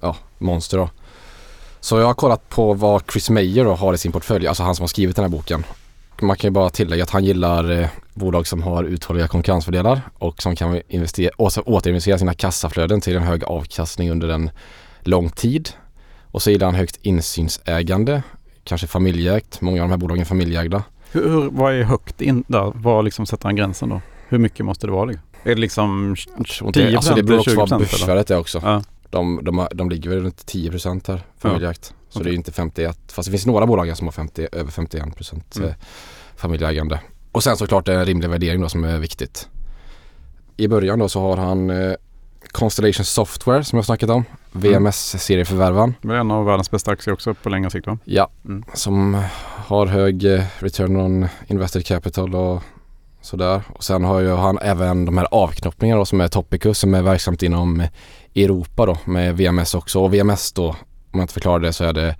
ja, 0.00 0.16
Monster 0.38 0.78
då. 0.78 0.90
Så 1.80 1.98
jag 1.98 2.06
har 2.06 2.14
kollat 2.14 2.48
på 2.48 2.74
vad 2.74 3.02
Chris 3.12 3.30
Mayer 3.30 3.64
har 3.64 3.94
i 3.94 3.98
sin 3.98 4.12
portfölj, 4.12 4.46
alltså 4.46 4.62
han 4.62 4.74
som 4.74 4.82
har 4.82 4.88
skrivit 4.88 5.16
den 5.16 5.22
här 5.24 5.30
boken. 5.30 5.64
Man 6.20 6.36
kan 6.36 6.48
ju 6.48 6.52
bara 6.52 6.70
tillägga 6.70 7.02
att 7.02 7.10
han 7.10 7.24
gillar 7.24 7.70
eh, 7.80 7.88
bolag 8.14 8.46
som 8.46 8.62
har 8.62 8.84
uthålliga 8.84 9.28
konkurrensfördelar 9.28 10.00
och 10.18 10.42
som 10.42 10.56
kan 10.56 10.80
investera, 10.88 11.30
åter- 11.38 11.62
återinvestera 11.66 12.18
sina 12.18 12.34
kassaflöden 12.34 13.00
till 13.00 13.16
en 13.16 13.22
hög 13.22 13.44
avkastning 13.44 14.10
under 14.10 14.28
en 14.28 14.50
lång 15.00 15.30
tid. 15.30 15.68
Och 16.22 16.42
så 16.42 16.50
gillar 16.50 16.66
han 16.66 16.74
högt 16.74 16.96
insynsägande, 17.02 18.22
kanske 18.64 18.86
familjeägt, 18.86 19.60
många 19.60 19.82
av 19.82 19.88
de 19.88 19.90
här 19.90 19.98
bolagen 19.98 20.20
är 20.20 20.26
familjeägda. 20.26 20.82
Hur, 21.12 21.28
hur, 21.30 21.50
vad 21.50 21.74
är 21.74 21.82
högt 21.82 22.20
in 22.20 22.44
där? 22.46 22.72
Var 22.74 23.02
liksom 23.02 23.26
sätter 23.26 23.44
han 23.44 23.56
gränsen 23.56 23.88
då? 23.88 24.00
Hur 24.28 24.38
mycket 24.38 24.66
måste 24.66 24.86
det 24.86 24.92
vara? 24.92 25.04
Liksom? 25.04 25.24
Är 25.42 25.54
det 25.54 25.60
liksom 25.60 26.16
Jag 26.36 26.46
tror 26.46 26.68
inte- 26.68 26.80
10% 26.90 26.96
Alltså 26.96 27.14
det 27.14 27.22
beror 27.22 27.38
också 27.38 27.50
20% 27.50 27.78
börsvärdet 27.78 28.30
är 28.30 28.38
också. 28.38 28.60
Ja. 28.64 28.82
De, 29.10 29.40
de, 29.44 29.68
de 29.74 29.90
ligger 29.90 30.10
väl 30.10 30.20
runt 30.22 30.46
10% 30.52 31.08
här 31.08 31.20
familjeägt. 31.38 31.94
Så 32.08 32.18
Okej. 32.20 32.30
det 32.30 32.34
är 32.34 32.36
inte 32.36 32.52
51. 32.52 32.98
Fast 33.12 33.26
det 33.26 33.30
finns 33.30 33.46
några 33.46 33.66
bolag 33.66 33.96
som 33.96 34.06
har 34.06 34.12
50, 34.12 34.48
över 34.52 34.70
51% 34.70 35.56
Mm. 35.56 35.68
mm. 35.68 35.74
familjeägande. 36.36 37.00
Och 37.32 37.42
sen 37.42 37.56
såklart 37.56 37.88
en 37.88 38.04
rimlig 38.04 38.28
värdering 38.30 38.60
då 38.60 38.68
som 38.68 38.84
är 38.84 38.98
viktigt. 38.98 39.48
I 40.56 40.68
början 40.68 40.98
då 40.98 41.08
så 41.08 41.20
har 41.20 41.36
han 41.36 41.70
eh, 41.70 41.92
Constellation 42.52 43.04
Software 43.04 43.64
som 43.64 43.76
jag 43.76 43.84
snackat 43.86 44.10
om. 44.10 44.24
VMS-serieförvärvan. 44.52 45.94
Det 46.02 46.08
är 46.08 46.14
en 46.14 46.30
av 46.30 46.44
världens 46.44 46.70
bästa 46.70 46.90
aktier 46.90 47.14
också 47.14 47.34
på 47.34 47.48
längre 47.48 47.70
sikt 47.70 47.86
va? 47.86 47.98
Ja, 48.04 48.30
Mm. 48.44 48.64
som 48.74 49.22
har 49.66 49.86
hög 49.86 50.24
eh, 50.34 50.44
return 50.58 50.96
on 50.96 51.28
invested 51.46 51.86
capital 51.86 52.34
och 52.34 52.62
sådär. 53.20 53.62
Och 53.68 53.84
sen 53.84 54.04
har 54.04 54.20
ju 54.20 54.30
han 54.34 54.58
även 54.58 55.04
de 55.04 55.18
här 55.18 55.28
avknoppningarna 55.30 55.98
då, 55.98 56.04
som 56.04 56.20
är 56.20 56.28
Topicus 56.28 56.78
som 56.78 56.94
är 56.94 57.02
verksamt 57.02 57.42
inom 57.42 57.82
Europa 58.34 58.86
då 58.86 58.98
med 59.04 59.36
VMS 59.36 59.74
också. 59.74 60.00
Och 60.00 60.14
VMS 60.14 60.52
då, 60.52 60.68
om 60.68 60.76
jag 61.12 61.22
inte 61.22 61.34
förklarar 61.34 61.58
det 61.60 61.72
så 61.72 61.84
är 61.84 61.92
det 61.92 62.16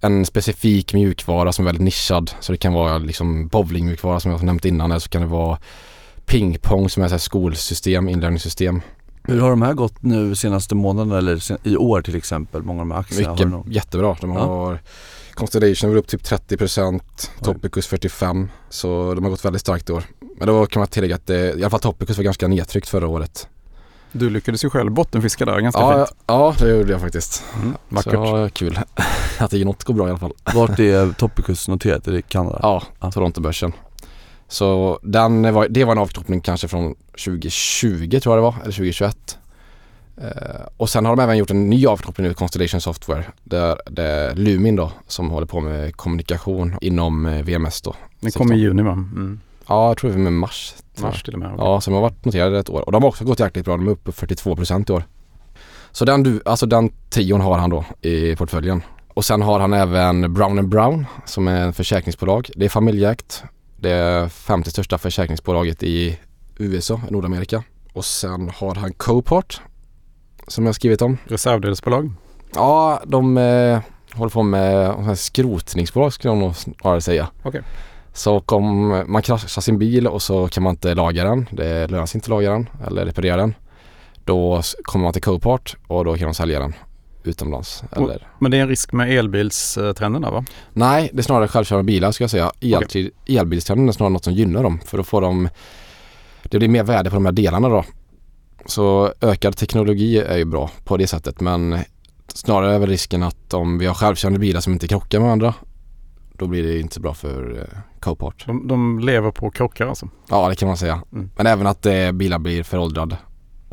en 0.00 0.26
specifik 0.26 0.94
mjukvara 0.94 1.52
som 1.52 1.64
är 1.64 1.68
väldigt 1.68 1.84
nischad. 1.84 2.30
Så 2.40 2.52
det 2.52 2.58
kan 2.58 2.72
vara 2.72 2.98
liksom 2.98 3.48
bowlingmjukvara 3.48 4.20
som 4.20 4.30
jag 4.30 4.38
har 4.38 4.46
nämnt 4.46 4.64
innan 4.64 4.90
eller 4.90 5.00
så 5.00 5.08
kan 5.08 5.22
det 5.22 5.28
vara 5.28 5.58
pingpong 6.26 6.88
som 6.88 7.02
är 7.02 7.14
ett 7.14 7.22
skolsystem, 7.22 8.08
inlärningssystem. 8.08 8.80
Hur 9.24 9.40
har 9.40 9.50
de 9.50 9.62
här 9.62 9.74
gått 9.74 10.02
nu 10.02 10.34
senaste 10.34 10.74
månaden 10.74 11.12
eller 11.18 11.36
sen, 11.38 11.58
i 11.62 11.76
år 11.76 12.02
till 12.02 12.16
exempel? 12.16 12.62
Många 12.62 12.80
av 12.82 12.86
de 12.88 12.94
här 12.94 13.00
aktierna 13.00 13.30
Mycket, 13.32 13.44
har 13.44 13.50
någon... 13.58 13.70
jättebra. 13.72 14.16
De 14.20 14.32
Ja. 14.32 14.38
har 14.40 14.78
Constellation 15.34 15.90
var 15.90 15.96
upp 15.96 16.06
typ 16.08 16.22
30% 16.22 17.00
Oj. 17.14 17.20
Topicus 17.44 17.86
45 17.86 18.48
Så 18.70 19.14
de 19.14 19.24
har 19.24 19.30
gått 19.30 19.44
väldigt 19.44 19.60
starkt 19.60 19.90
i 19.90 19.92
år. 19.92 20.04
Men 20.38 20.48
då 20.48 20.66
kan 20.66 20.80
man 20.80 20.86
tillägga 20.88 21.14
att 21.14 21.26
det, 21.26 21.52
i 21.58 21.62
alla 21.62 21.70
fall 21.70 21.80
Topicus 21.80 22.16
var 22.16 22.24
ganska 22.24 22.48
nedtryckt 22.48 22.88
förra 22.88 23.06
året. 23.08 23.48
Du 24.12 24.30
lyckades 24.30 24.64
ju 24.64 24.70
själv 24.70 24.92
bottenfiska 24.92 25.44
där 25.44 25.60
ganska 25.60 25.80
Ja, 25.80 26.06
fint. 26.06 26.18
ja, 26.26 26.54
det 26.58 26.70
gjorde 26.76 26.92
jag 26.92 27.00
faktiskt. 27.00 27.44
Mm, 27.56 27.72
Så 27.72 27.94
vackert. 27.94 28.14
var 28.14 28.48
kul 28.48 28.78
att 29.38 29.50
det 29.50 29.64
något 29.64 29.84
går 29.84 29.94
bra 29.94 30.06
i 30.06 30.10
alla 30.10 30.18
fall. 30.18 30.32
Vart 30.54 30.78
är 30.78 31.12
Topicus 31.12 31.68
noterat? 31.68 32.06
Är 32.08 32.12
det 32.12 32.18
i 32.18 32.22
Kanada? 32.22 32.58
Ja, 32.62 32.82
Ja. 33.00 33.10
Torontobörsen. 33.12 33.72
Så 34.52 34.98
den 35.02 35.54
var, 35.54 35.68
det 35.68 35.84
var 35.84 35.92
en 35.92 35.98
avknoppning 35.98 36.40
kanske 36.40 36.68
från 36.68 36.94
2020 36.94 38.20
tror 38.22 38.36
jag 38.36 38.38
det 38.38 38.42
var, 38.42 38.54
eller 38.62 38.72
2021. 38.72 39.38
Eh, 40.16 40.30
och 40.76 40.88
sen 40.88 41.06
har 41.06 41.16
de 41.16 41.22
även 41.22 41.38
gjort 41.38 41.50
en 41.50 41.70
ny 41.70 41.86
avknoppning 41.86 42.26
nu, 42.26 42.34
Constellation 42.34 42.80
Software. 42.80 43.24
Där 43.44 43.78
det 43.90 44.02
är 44.02 44.34
Lumin 44.34 44.76
då 44.76 44.92
som 45.06 45.30
håller 45.30 45.46
på 45.46 45.60
med 45.60 45.96
kommunikation 45.96 46.74
inom 46.80 47.26
eh, 47.26 47.42
VMS 47.42 47.80
då. 47.80 47.94
Den 48.20 48.32
kom 48.32 48.52
i 48.52 48.56
juni 48.56 48.82
va? 48.82 48.92
Mm. 48.92 49.40
Ja, 49.66 49.88
jag 49.88 49.96
tror 49.96 50.10
det 50.10 50.16
var 50.16 50.22
med 50.22 50.32
mars. 50.32 50.74
Mars 51.00 51.22
till 51.22 51.34
och 51.34 51.40
med. 51.40 51.54
Ja, 51.58 51.80
som 51.80 51.94
har 51.94 52.00
varit 52.00 52.24
noterade 52.24 52.58
ett 52.58 52.70
år. 52.70 52.80
Och 52.80 52.92
de 52.92 53.02
har 53.02 53.08
också 53.08 53.24
gått 53.24 53.40
jäkligt 53.40 53.64
bra. 53.64 53.76
De 53.76 53.86
är 53.86 53.92
uppe 53.92 54.12
på 54.12 54.26
42% 54.26 54.90
i 54.90 54.92
år. 54.92 55.04
Så 55.92 56.04
den, 56.04 56.22
du, 56.22 56.42
alltså 56.44 56.66
den 56.66 56.90
trion 57.10 57.40
har 57.40 57.58
han 57.58 57.70
då 57.70 57.84
i 58.00 58.36
portföljen. 58.36 58.82
Och 59.08 59.24
sen 59.24 59.42
har 59.42 59.60
han 59.60 59.72
även 59.72 60.34
Brown 60.34 60.70
Brown 60.70 61.06
som 61.26 61.48
är 61.48 61.60
en 61.60 61.72
försäkringsbolag. 61.72 62.50
Det 62.56 62.64
är 62.64 62.68
familjeägt. 62.68 63.44
Det 63.82 64.32
femte 64.32 64.70
största 64.70 64.98
försäkringsbolaget 64.98 65.82
i 65.82 66.18
USA, 66.58 67.00
Nordamerika. 67.10 67.62
Och 67.92 68.04
sen 68.04 68.50
har 68.54 68.74
han 68.74 68.92
Copart 68.92 69.60
som 70.46 70.66
jag 70.66 70.74
skrivit 70.74 71.02
om. 71.02 71.18
Reservdelsbolag. 71.24 72.12
Ja, 72.54 73.00
de 73.06 73.38
eh, 73.38 73.80
håller 74.12 74.30
på 74.30 74.42
med 74.42 75.18
skrotningsbolag 75.18 76.12
skulle 76.12 76.34
jag 76.34 76.38
nog 76.38 76.56
snarare 76.56 77.00
säga. 77.00 77.28
Okej. 77.42 77.62
Så 78.12 78.42
om 78.46 78.88
man 79.06 79.22
kraschar 79.22 79.60
sin 79.60 79.78
bil 79.78 80.06
och 80.06 80.22
så 80.22 80.48
kan 80.48 80.62
man 80.62 80.70
inte 80.70 80.94
laga 80.94 81.24
den, 81.24 81.48
det 81.50 81.86
lönar 81.90 82.06
sig 82.06 82.18
inte 82.18 82.24
att 82.24 82.30
laga 82.30 82.50
den 82.50 82.68
eller 82.86 83.04
reparera 83.06 83.36
den. 83.36 83.54
Då 84.24 84.62
kommer 84.82 85.02
man 85.02 85.12
till 85.12 85.22
Copart 85.22 85.76
och 85.86 86.04
då 86.04 86.16
kan 86.16 86.24
de 86.24 86.34
sälja 86.34 86.60
den 86.60 86.74
utomlands. 87.24 87.84
Eller, 87.92 88.26
Men 88.38 88.50
det 88.50 88.56
är 88.56 88.62
en 88.62 88.68
risk 88.68 88.92
med 88.92 89.10
elbilstrenden 89.10 90.22
där 90.22 90.30
va? 90.30 90.44
nej, 90.72 91.10
det 91.12 91.20
är 91.20 91.22
snarare 91.22 91.48
självkörande 91.48 91.84
bilar 91.84 92.12
ska 92.12 92.24
jag 92.24 92.30
säga. 92.30 92.52
El, 92.60 93.10
Elbilstrenden 93.26 93.88
är 93.88 93.92
snarare 93.92 94.12
något 94.12 94.24
som 94.24 94.32
gynnar 94.32 94.62
dem 94.62 94.80
för 94.86 94.96
då 94.96 95.04
får 95.04 95.20
de 95.20 95.48
det 96.42 96.58
blir 96.58 96.68
mer 96.68 96.82
värde 96.82 97.10
på 97.10 97.16
de 97.16 97.24
här 97.24 97.32
delarna 97.32 97.68
då. 97.68 97.84
Så 98.66 99.12
ökad 99.20 99.56
teknologi 99.56 100.18
är 100.18 100.36
ju 100.36 100.44
bra 100.44 100.70
på 100.84 100.96
det 100.96 101.06
sättet 101.06 101.40
men 101.40 101.78
snarare 102.28 102.74
är 102.74 102.78
väl 102.78 102.88
risken 102.88 103.22
att 103.22 103.54
om 103.54 103.78
vi 103.78 103.86
har 103.86 103.94
självkörande 103.94 104.38
bilar 104.38 104.60
som 104.60 104.72
inte 104.72 104.88
krockar 104.88 105.18
med 105.18 105.26
varandra 105.26 105.54
då 106.32 106.46
blir 106.46 106.62
det 106.62 106.80
inte 106.80 107.00
bra 107.00 107.14
för 107.14 107.58
eh, 107.58 107.78
Copart. 108.00 108.46
De, 108.46 108.68
de 108.68 108.98
lever 108.98 109.30
på 109.30 109.50
krockar 109.50 109.86
alltså. 109.86 110.08
Ja 110.28 110.48
det 110.48 110.54
kan 110.54 110.68
man 110.68 110.76
säga. 110.76 111.02
Mm. 111.12 111.30
Men 111.36 111.46
även 111.46 111.66
att 111.66 111.86
eh, 111.86 112.12
bilar 112.12 112.38
blir 112.38 112.62
föråldrade. 112.62 113.16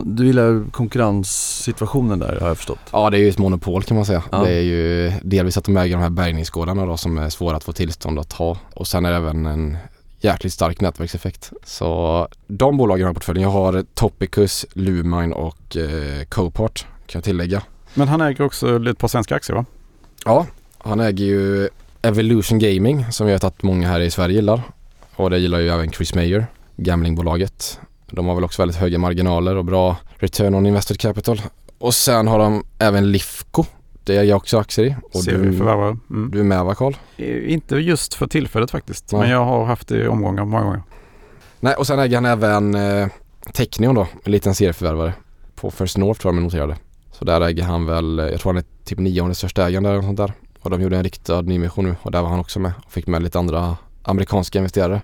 Du 0.06 0.26
gillar 0.26 0.72
konkurrenssituationen 0.72 2.20
där 2.20 2.40
har 2.40 2.48
jag 2.48 2.58
förstått. 2.58 2.80
Ja 2.92 3.10
det 3.10 3.18
är 3.18 3.20
ju 3.20 3.30
ett 3.30 3.38
monopol 3.38 3.84
kan 3.84 3.96
man 3.96 4.06
säga. 4.06 4.24
Ja. 4.32 4.38
Det 4.44 4.52
är 4.52 4.62
ju 4.62 5.12
delvis 5.24 5.58
att 5.58 5.64
de 5.64 5.78
äger 5.78 5.96
de 5.96 6.02
här 6.02 6.10
bärgningsgårdarna 6.10 6.86
då 6.86 6.98
som 6.98 7.18
är 7.18 7.30
svåra 7.30 7.58
att 7.58 7.64
få 7.64 7.72
tillstånd 7.72 8.20
att 8.20 8.34
ha. 8.34 8.58
Och 8.74 8.88
sen 8.88 9.06
är 9.06 9.12
det 9.12 9.18
även 9.18 9.46
en 9.46 9.78
jäkligt 10.22 10.54
stark 10.54 10.82
nätverkseffekt. 10.82 11.52
Så 11.64 12.28
de 12.48 12.78
bolagen 12.78 13.04
har 13.04 13.10
jag 13.10 13.14
i 13.14 13.16
portföljen. 13.16 13.44
Jag 13.44 13.52
har 13.52 13.86
Topicus, 13.94 14.66
Lumine 14.74 15.34
och 15.34 15.78
eh, 15.78 16.24
Copart 16.30 16.86
kan 17.06 17.20
jag 17.20 17.24
tillägga. 17.24 17.62
Men 17.94 18.08
han 18.08 18.22
äger 18.22 18.44
också 18.44 18.90
ett 18.90 18.98
par 18.98 19.08
svenska 19.08 19.36
aktier 19.36 19.56
va? 19.56 19.66
Ja, 20.26 20.46
han 20.78 21.00
äger 21.00 21.26
ju 21.26 21.70
Evolution 22.02 22.60
Gaming 22.60 23.06
som 23.12 23.28
jag 23.28 23.34
vet 23.34 23.44
att 23.44 23.64
många 23.64 23.88
här 23.88 24.00
i 24.00 24.12
Sverige 24.12 24.36
gillar. 24.36 24.62
Och 25.16 25.30
det 25.30 25.38
gillar 25.38 25.60
ju 25.60 25.70
även 25.70 25.92
Chris 25.92 26.16
Mayer, 26.16 26.48
gamblingbolaget. 26.78 27.80
De 28.12 28.28
har 28.28 28.36
väl 28.36 28.44
också 28.44 28.62
väldigt 28.62 28.78
höga 28.78 29.00
marginaler 29.00 29.56
och 29.56 29.66
bra 29.66 29.98
return 30.16 30.56
on 30.56 30.66
invested 30.66 31.00
capital. 31.00 31.42
Och 31.78 31.94
sen 31.94 32.28
har 32.28 32.40
de 32.40 32.64
även 32.80 33.12
Lifco. 33.12 33.66
Det 34.04 34.18
är 34.18 34.24
jag 34.24 34.38
också 34.38 34.58
aktier 34.58 34.86
i. 34.86 34.96
Och 35.04 35.10
du, 35.14 35.20
Serieförvärvare. 35.20 35.98
Mm. 36.10 36.32
du 36.32 36.40
är 36.40 36.44
med 36.44 36.66
va 36.66 36.76
Carl? 36.76 36.96
Inte 37.48 37.76
just 37.76 38.14
för 38.14 38.28
tillfället 38.28 38.72
faktiskt. 38.72 39.12
Nej. 39.12 39.22
Men 39.22 39.30
jag 39.30 39.46
har 39.46 39.66
haft 39.66 39.88
det 39.88 40.04
i 40.04 40.08
omgångar 40.08 40.46
många 40.46 40.64
gånger. 40.64 40.84
Nej 41.60 41.76
och 41.76 41.88
sen 41.88 42.00
äger 42.00 42.18
han 42.18 42.26
även 42.26 42.76
eh, 42.76 43.08
Technion 43.54 43.96
då, 43.96 44.08
en 44.24 44.32
liten 44.32 44.56
serieförvärvare. 44.56 45.14
På 45.56 45.72
First 45.72 45.98
North 45.98 46.20
tror 46.20 46.34
jag 46.34 46.42
de 46.42 46.44
noterade. 46.44 46.76
Så 47.12 47.26
där 47.26 47.42
äger 47.42 47.64
han 47.64 47.86
väl, 47.86 48.20
eh, 48.20 48.26
jag 48.26 48.40
tror 48.40 48.54
han 48.54 48.58
är 48.58 48.86
typ 48.86 49.00
nionde 49.00 49.36
största 49.36 49.68
ägaren 49.68 49.84
där 49.84 49.98
och 49.98 50.04
sånt 50.04 50.18
där. 50.18 50.34
Och 50.62 50.70
de 50.70 50.82
gjorde 50.82 50.98
en 50.98 51.04
riktad 51.04 51.42
nyemission 51.42 51.86
nu 51.86 51.96
och 52.02 52.12
där 52.12 52.22
var 52.22 52.30
han 52.30 52.40
också 52.40 52.60
med 52.60 52.72
och 52.86 52.92
fick 52.92 53.08
med 53.08 53.24
lite 53.24 53.40
andra 53.40 53.78
amerikanska 54.04 54.60
investerare. 54.60 55.02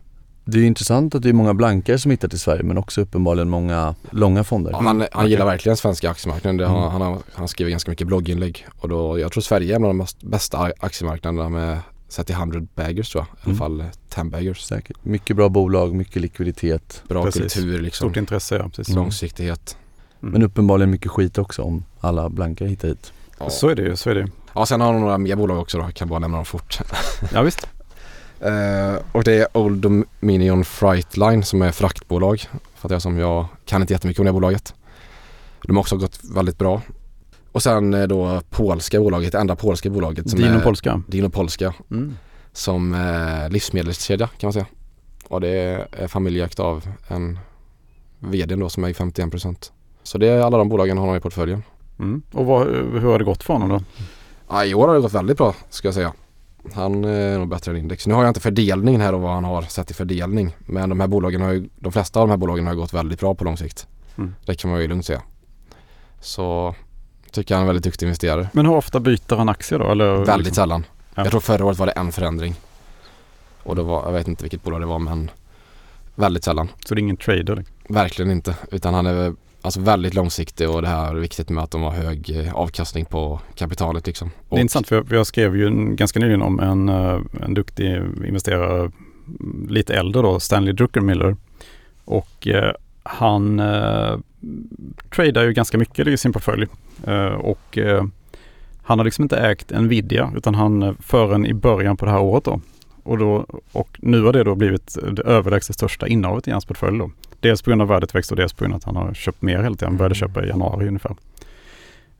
Det 0.48 0.60
är 0.60 0.64
intressant 0.64 1.16
att 1.16 1.22
det 1.22 1.30
är 1.30 1.34
många 1.34 1.54
blankare 1.54 1.98
som 2.00 2.12
hittar 2.12 2.28
till 2.28 2.40
Sverige 2.40 2.64
men 2.64 2.78
också 2.78 3.02
uppenbarligen 3.02 3.50
många 3.50 3.96
långa 4.12 4.44
fonder. 4.44 4.72
Ja, 4.72 4.82
han, 4.82 5.06
han 5.12 5.30
gillar 5.30 5.46
verkligen 5.46 5.78
svenska 5.78 6.10
aktiemarknaden. 6.10 6.58
Det 6.58 6.66
Mm. 6.66 6.78
han, 6.78 7.02
har, 7.02 7.18
han 7.34 7.48
skriver 7.48 7.72
ganska 7.72 7.92
mycket 7.92 8.08
blogginlägg 8.08 8.66
och 8.80 8.90
då, 8.90 9.20
jag 9.20 9.32
tror 9.32 9.42
Sverige 9.42 9.74
är 9.74 9.76
en 9.76 9.84
av 9.86 9.96
de 9.98 10.06
bästa 10.30 10.72
aktiemarknaderna 10.80 11.50
med 11.50 11.80
sett 12.08 12.28
till 12.28 12.36
100 12.36 12.62
baggers 12.76 13.10
tror 13.12 13.22
jag. 13.24 13.28
I 13.28 13.40
alla 13.42 13.46
Mm. 13.46 13.58
fall 13.58 13.80
eh, 13.82 14.22
10 14.24 14.24
baggers. 14.24 14.62
Säkert. 14.62 14.98
Mycket 15.06 15.36
bra 15.36 15.50
bolag, 15.50 15.94
mycket 15.96 16.22
likviditet. 16.22 17.04
Bra 17.08 17.24
Precis. 17.24 17.42
kultur 17.54 17.82
liksom. 17.82 18.08
Stort 18.10 18.18
intresse 18.18 18.56
ja, 18.56 18.64
precis. 18.70 18.90
Mm. 18.90 19.04
Långsiktighet. 19.04 19.78
Mm. 20.22 20.34
Men 20.34 20.44
uppenbarligen 20.44 20.92
mycket 20.92 21.12
skit 21.12 21.38
också 21.38 21.62
om 21.62 21.84
alla 22.00 22.30
blankare 22.30 22.70
hittar 22.70 22.88
hit. 22.88 23.14
Ja. 23.40 23.50
Så 23.50 23.68
är 23.70 23.76
det 23.76 23.82
ju, 23.82 23.96
så 23.96 24.10
är 24.10 24.16
det 24.16 24.22
ju. 24.22 24.28
ja, 24.54 24.66
sen 24.66 24.82
har 24.82 24.92
han 24.92 25.02
några 25.02 25.18
mer 25.18 25.36
bolag 25.36 25.60
också 25.60 25.78
då. 25.78 25.84
Jag 25.84 25.94
kan 25.94 26.08
bara 26.08 26.20
nämna 26.20 26.38
dem 26.38 26.46
fort. 26.46 26.80
Ja 27.34 27.42
visst. 27.42 27.68
Eh, 28.46 28.96
och 29.12 29.24
det 29.24 29.34
är 29.34 29.58
Old 29.58 29.82
Dominion 29.82 30.66
Frightline 30.66 31.44
som 31.44 31.62
är 31.62 31.72
fraktbolag. 31.72 32.42
Fattar 32.76 32.96
jag 32.96 33.02
som 33.02 33.18
jag 33.18 33.46
kan 33.66 33.82
inte 33.82 33.94
jättemycket 33.94 34.20
om 34.20 34.26
det 34.26 34.32
bolaget. 34.32 34.74
De 35.64 35.76
har 35.76 35.82
också 35.82 35.98
gått 35.98 36.20
väldigt 36.36 36.58
bra. 36.58 36.82
Och 37.52 37.64
sen 37.64 38.08
då 38.10 38.42
polska 38.50 39.00
bolaget, 39.00 39.32
det 39.32 39.38
enda 39.40 39.56
polska 39.56 39.90
bolaget 39.90 40.30
som 40.30 40.40
Dino 40.40 40.56
är 40.56 40.60
Polska. 40.60 41.02
Dino 41.08 41.30
Polska 41.30 41.74
Mm. 41.92 42.18
som 42.54 42.94
eh, 42.94 43.50
livsmedelskedja 43.50 44.28
kan 44.28 44.48
man 44.48 44.54
säga. 44.54 44.66
Och 45.28 45.42
det 45.42 45.50
är 45.92 46.08
familjeägt 46.08 46.60
av 46.60 46.88
en 47.08 47.40
vd 48.20 48.56
då 48.56 48.70
som 48.70 48.84
är 48.84 48.94
51%. 48.94 49.72
Så 50.04 50.18
det 50.18 50.28
är 50.28 50.42
alla 50.42 50.58
de 50.58 50.70
bolagen 50.70 50.98
har 50.98 51.08
han 51.08 51.18
i 51.18 51.20
portföljen. 51.20 51.64
Mm. 52.00 52.22
Och 52.32 52.46
vad, 52.46 52.68
hur 52.68 53.12
har 53.12 53.20
det 53.20 53.26
gått 53.26 53.44
för 53.44 53.54
honom 53.54 53.70
då? 53.70 53.82
Ja, 54.50 54.66
I 54.66 54.74
år 54.74 54.88
har 54.88 54.96
det 54.96 55.02
gått 55.02 55.14
väldigt 55.14 55.38
bra 55.38 55.56
ska 55.70 55.88
jag 55.88 55.96
säga. 55.96 56.14
Han 56.74 57.04
är 57.06 57.38
nog 57.40 57.48
bättre 57.50 57.72
än 57.72 57.78
index. 57.78 58.08
Nu 58.08 58.14
har 58.14 58.22
jag 58.24 58.30
inte 58.30 58.40
fördelningen 58.40 59.02
här 59.02 59.14
och 59.14 59.22
vad 59.22 59.34
han 59.34 59.44
har 59.44 59.62
sett 59.62 59.92
i 59.92 59.94
fördelning. 59.94 60.56
Men 60.60 60.90
de 60.90 61.00
här 61.00 61.08
bolagen 61.08 61.42
har 61.42 61.52
ju, 61.52 61.70
de 61.80 61.92
flesta 61.92 62.20
av 62.20 62.28
de 62.28 62.32
här 62.32 62.38
bolagen 62.38 62.68
har 62.68 62.76
gått 62.76 62.94
väldigt 62.94 63.20
bra 63.20 63.36
på 63.36 63.44
lång 63.44 63.58
sikt. 63.58 63.88
Mm. 64.18 64.36
Det 64.46 64.56
kan 64.56 64.72
man 64.72 64.82
ju 64.82 64.88
lugnt 64.88 65.06
säga. 65.06 65.22
Så 66.22 66.76
tycker 67.32 67.54
jag 67.54 67.58
han 67.58 67.62
är 67.62 67.64
en 67.64 67.68
väldigt 67.68 67.84
duktig 67.84 68.06
investerare. 68.06 68.50
Men 68.54 68.66
hur 68.66 68.76
ofta 68.76 69.00
byter 69.00 69.36
han 69.36 69.50
aktier 69.50 69.80
då? 69.80 69.92
Eller 69.92 70.16
Väldigt 70.16 70.38
liksom- 70.38 70.54
sällan. 70.56 70.86
Ja. 71.16 71.22
Jag 71.24 71.32
tror 71.32 71.42
förra 71.42 71.66
året 71.66 71.78
var 71.78 71.86
det 71.86 71.92
en 71.92 72.12
förändring. 72.12 72.56
Och 73.64 73.76
det 73.76 73.84
var, 73.84 74.06
jag 74.06 74.12
vet 74.12 74.28
inte 74.28 74.44
vilket 74.44 74.64
bolag 74.64 74.82
det 74.82 74.86
var 74.86 75.00
men 75.00 75.32
väldigt 76.16 76.44
sällan. 76.44 76.70
Så 76.86 76.96
det 76.96 77.00
är 77.00 77.04
ingen 77.04 77.18
trader? 77.18 77.56
liksom. 77.56 77.76
Verkligen 77.96 78.32
inte. 78.32 78.56
Utan 78.72 78.94
han 78.94 79.06
är 79.06 79.34
alltså 79.66 79.80
väldigt 79.80 80.14
långsiktig 80.14 80.70
och 80.70 80.82
det 80.82 80.88
här 80.88 81.10
är 81.10 81.20
viktigt 81.20 81.50
med 81.50 81.64
att 81.64 81.72
de 81.72 81.82
har 81.82 81.92
hög 81.92 82.30
eh, 82.40 82.56
avkastning 82.56 83.06
på 83.06 83.40
kapitalet 83.56 84.08
liksom. 84.08 84.28
Det 84.28 84.36
Och- 84.50 84.58
är 84.58 84.62
intressant 84.62 84.88
för 84.88 84.96
jag, 84.96 85.06
jag 85.10 85.28
skrev 85.28 85.56
ju 85.58 85.96
ganska 85.96 86.20
nyligen 86.20 86.42
om 86.42 86.60
en, 86.60 86.90
eh, 86.90 87.20
en 87.42 87.54
duktig 87.54 87.96
investerare, 88.28 88.92
lite 89.70 89.94
äldre 89.96 90.22
då, 90.22 90.40
Stanley 90.40 90.74
Druckenmiller. 90.74 91.36
Och 92.06 92.48
eh, 92.48 92.72
han 93.04 93.60
eh, 93.60 94.18
tradar 95.16 95.44
ju 95.44 95.54
ganska 95.54 95.78
mycket 95.78 96.08
i 96.08 96.18
sin 96.18 96.34
portfölj. 96.34 96.68
Eh, 97.08 97.26
och 97.26 97.78
eh, 97.78 98.06
han 98.84 99.00
har 99.00 99.06
liksom 99.06 99.24
inte 99.24 99.38
ägt 99.38 99.72
Nvidia 99.72 100.32
utan 100.38 100.56
han 100.56 100.84
eh, 100.84 100.94
förrän 101.00 101.46
i 101.46 101.54
början 101.54 101.98
på 101.98 102.06
det 102.06 102.12
här 102.12 102.22
året 102.22 102.44
då. 102.44 102.62
Och, 103.04 103.18
då, 103.18 103.46
och 103.72 103.98
nu 104.02 104.22
har 104.22 104.34
det 104.34 104.44
då 104.44 104.56
blivit 104.56 104.98
det 105.12 105.22
överlägset 105.22 105.76
största 105.76 106.08
innehavet 106.08 106.48
i 106.48 106.52
hans 106.52 106.66
portfölj 106.66 107.00
då. 107.00 107.12
Dels 107.50 107.62
på 107.62 107.70
grund 107.70 107.82
av 107.82 107.88
värdetillväxt 107.88 108.32
och 108.32 108.38
dels 108.38 108.54
på 108.54 108.64
grund 108.64 108.74
av 108.74 108.78
att 108.78 108.84
han 108.84 108.96
har 108.96 109.14
köpt 109.14 109.42
mer 109.42 109.58
hela 109.64 109.76
tiden. 109.76 109.88
Han 109.90 109.98
började 109.98 110.16
Mm. 110.16 110.28
köpa 110.30 110.46
i 110.46 110.50
januari 110.50 110.88
ungefär. 110.88 111.16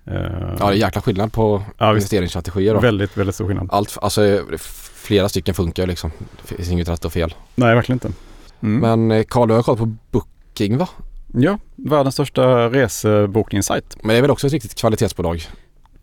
Eh, 0.06 0.16
Ja, 0.60 0.66
det 0.66 0.66
är 0.66 0.72
jäkla 0.74 1.02
skillnad 1.02 1.34
på 1.34 1.64
ja, 1.78 1.90
investeringsstrategier 1.90 2.74
då. 2.74 2.80
Väldigt, 2.80 3.18
väldigt 3.18 3.36
stor 3.36 3.48
skillnad. 3.48 3.68
Allt, 3.72 3.98
alltså 4.02 4.40
flera 4.96 5.30
stycken 5.30 5.54
funkar 5.54 5.88
liksom. 5.88 6.12
Det 6.42 6.56
finns 6.56 6.70
inget 6.72 6.90
rätt 6.90 7.06
och 7.06 7.14
fel. 7.14 7.34
Nej, 7.56 7.76
verkligen 7.76 7.96
inte. 7.96 8.12
Mm. 8.62 8.80
Men 9.08 9.18
eh, 9.20 9.24
Carl, 9.24 9.48
du 9.48 9.54
har 9.54 9.64
kollat 9.64 9.80
på 9.80 9.96
Booking 10.12 10.78
va? 10.78 10.90
Ja, 11.34 11.60
världens 11.76 12.16
största 12.16 12.70
resebokningssajt. 12.70 13.98
Men 14.02 14.08
det 14.10 14.18
är 14.18 14.22
väl 14.22 14.32
också 14.32 14.48
ett 14.48 14.54
riktigt 14.54 14.76
kvalitetsbolag? 14.76 15.44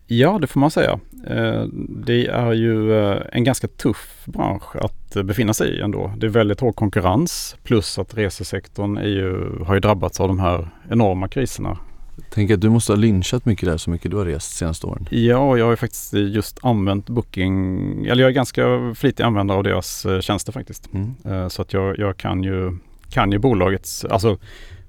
Ja, 0.07 0.37
det 0.41 0.47
får 0.47 0.59
man 0.59 0.71
säga. 0.71 0.99
Eh, 1.27 1.63
Det 2.05 2.27
är 2.27 2.53
ju 2.53 2.93
eh, 2.93 3.21
en 3.31 3.43
ganska 3.43 3.67
tuff 3.67 4.23
bransch 4.25 4.75
att 4.75 5.15
eh, 5.15 5.23
befinna 5.23 5.53
sig 5.53 5.69
i 5.69 5.81
ändå. 5.81 6.13
Det 6.17 6.25
är 6.25 6.29
väldigt 6.29 6.59
hård 6.59 6.75
konkurrens 6.75 7.55
plus 7.63 7.99
att 7.99 8.17
resesektorn 8.17 8.97
är 8.97 9.07
ju, 9.07 9.59
har 9.65 9.73
ju 9.73 9.79
drabbats 9.79 10.19
av 10.19 10.27
de 10.27 10.39
här 10.39 10.69
enorma 10.89 11.27
kriserna. 11.27 11.77
Tänk 12.29 12.51
att 12.51 12.61
du 12.61 12.69
måste 12.69 12.91
ha 12.91 12.97
lynchat 12.97 13.45
mycket 13.45 13.69
där 13.69 13.77
så 13.77 13.89
mycket 13.89 14.11
du 14.11 14.17
har 14.17 14.25
rest 14.25 14.57
senaste 14.57 14.87
åren. 14.87 15.07
Ja, 15.09 15.57
jag 15.57 15.65
har 15.65 15.71
ju 15.71 15.75
faktiskt 15.75 16.13
just 16.13 16.59
använt 16.61 17.09
Booking, 17.09 18.05
eller 18.05 18.23
jag 18.23 18.29
är 18.29 18.33
ganska 18.33 18.93
flitig 18.95 19.23
användare 19.23 19.57
av 19.57 19.63
deras 19.63 20.05
tjänster 20.21 20.51
faktiskt. 20.51 20.89
Mm. 20.93 21.49
Så 21.49 21.61
att 21.61 21.73
jag, 21.73 21.99
jag 21.99 22.17
kan, 22.17 22.43
ju, 22.43 22.77
kan 23.09 23.31
ju 23.31 23.37
bolagets, 23.37 24.05
alltså 24.05 24.37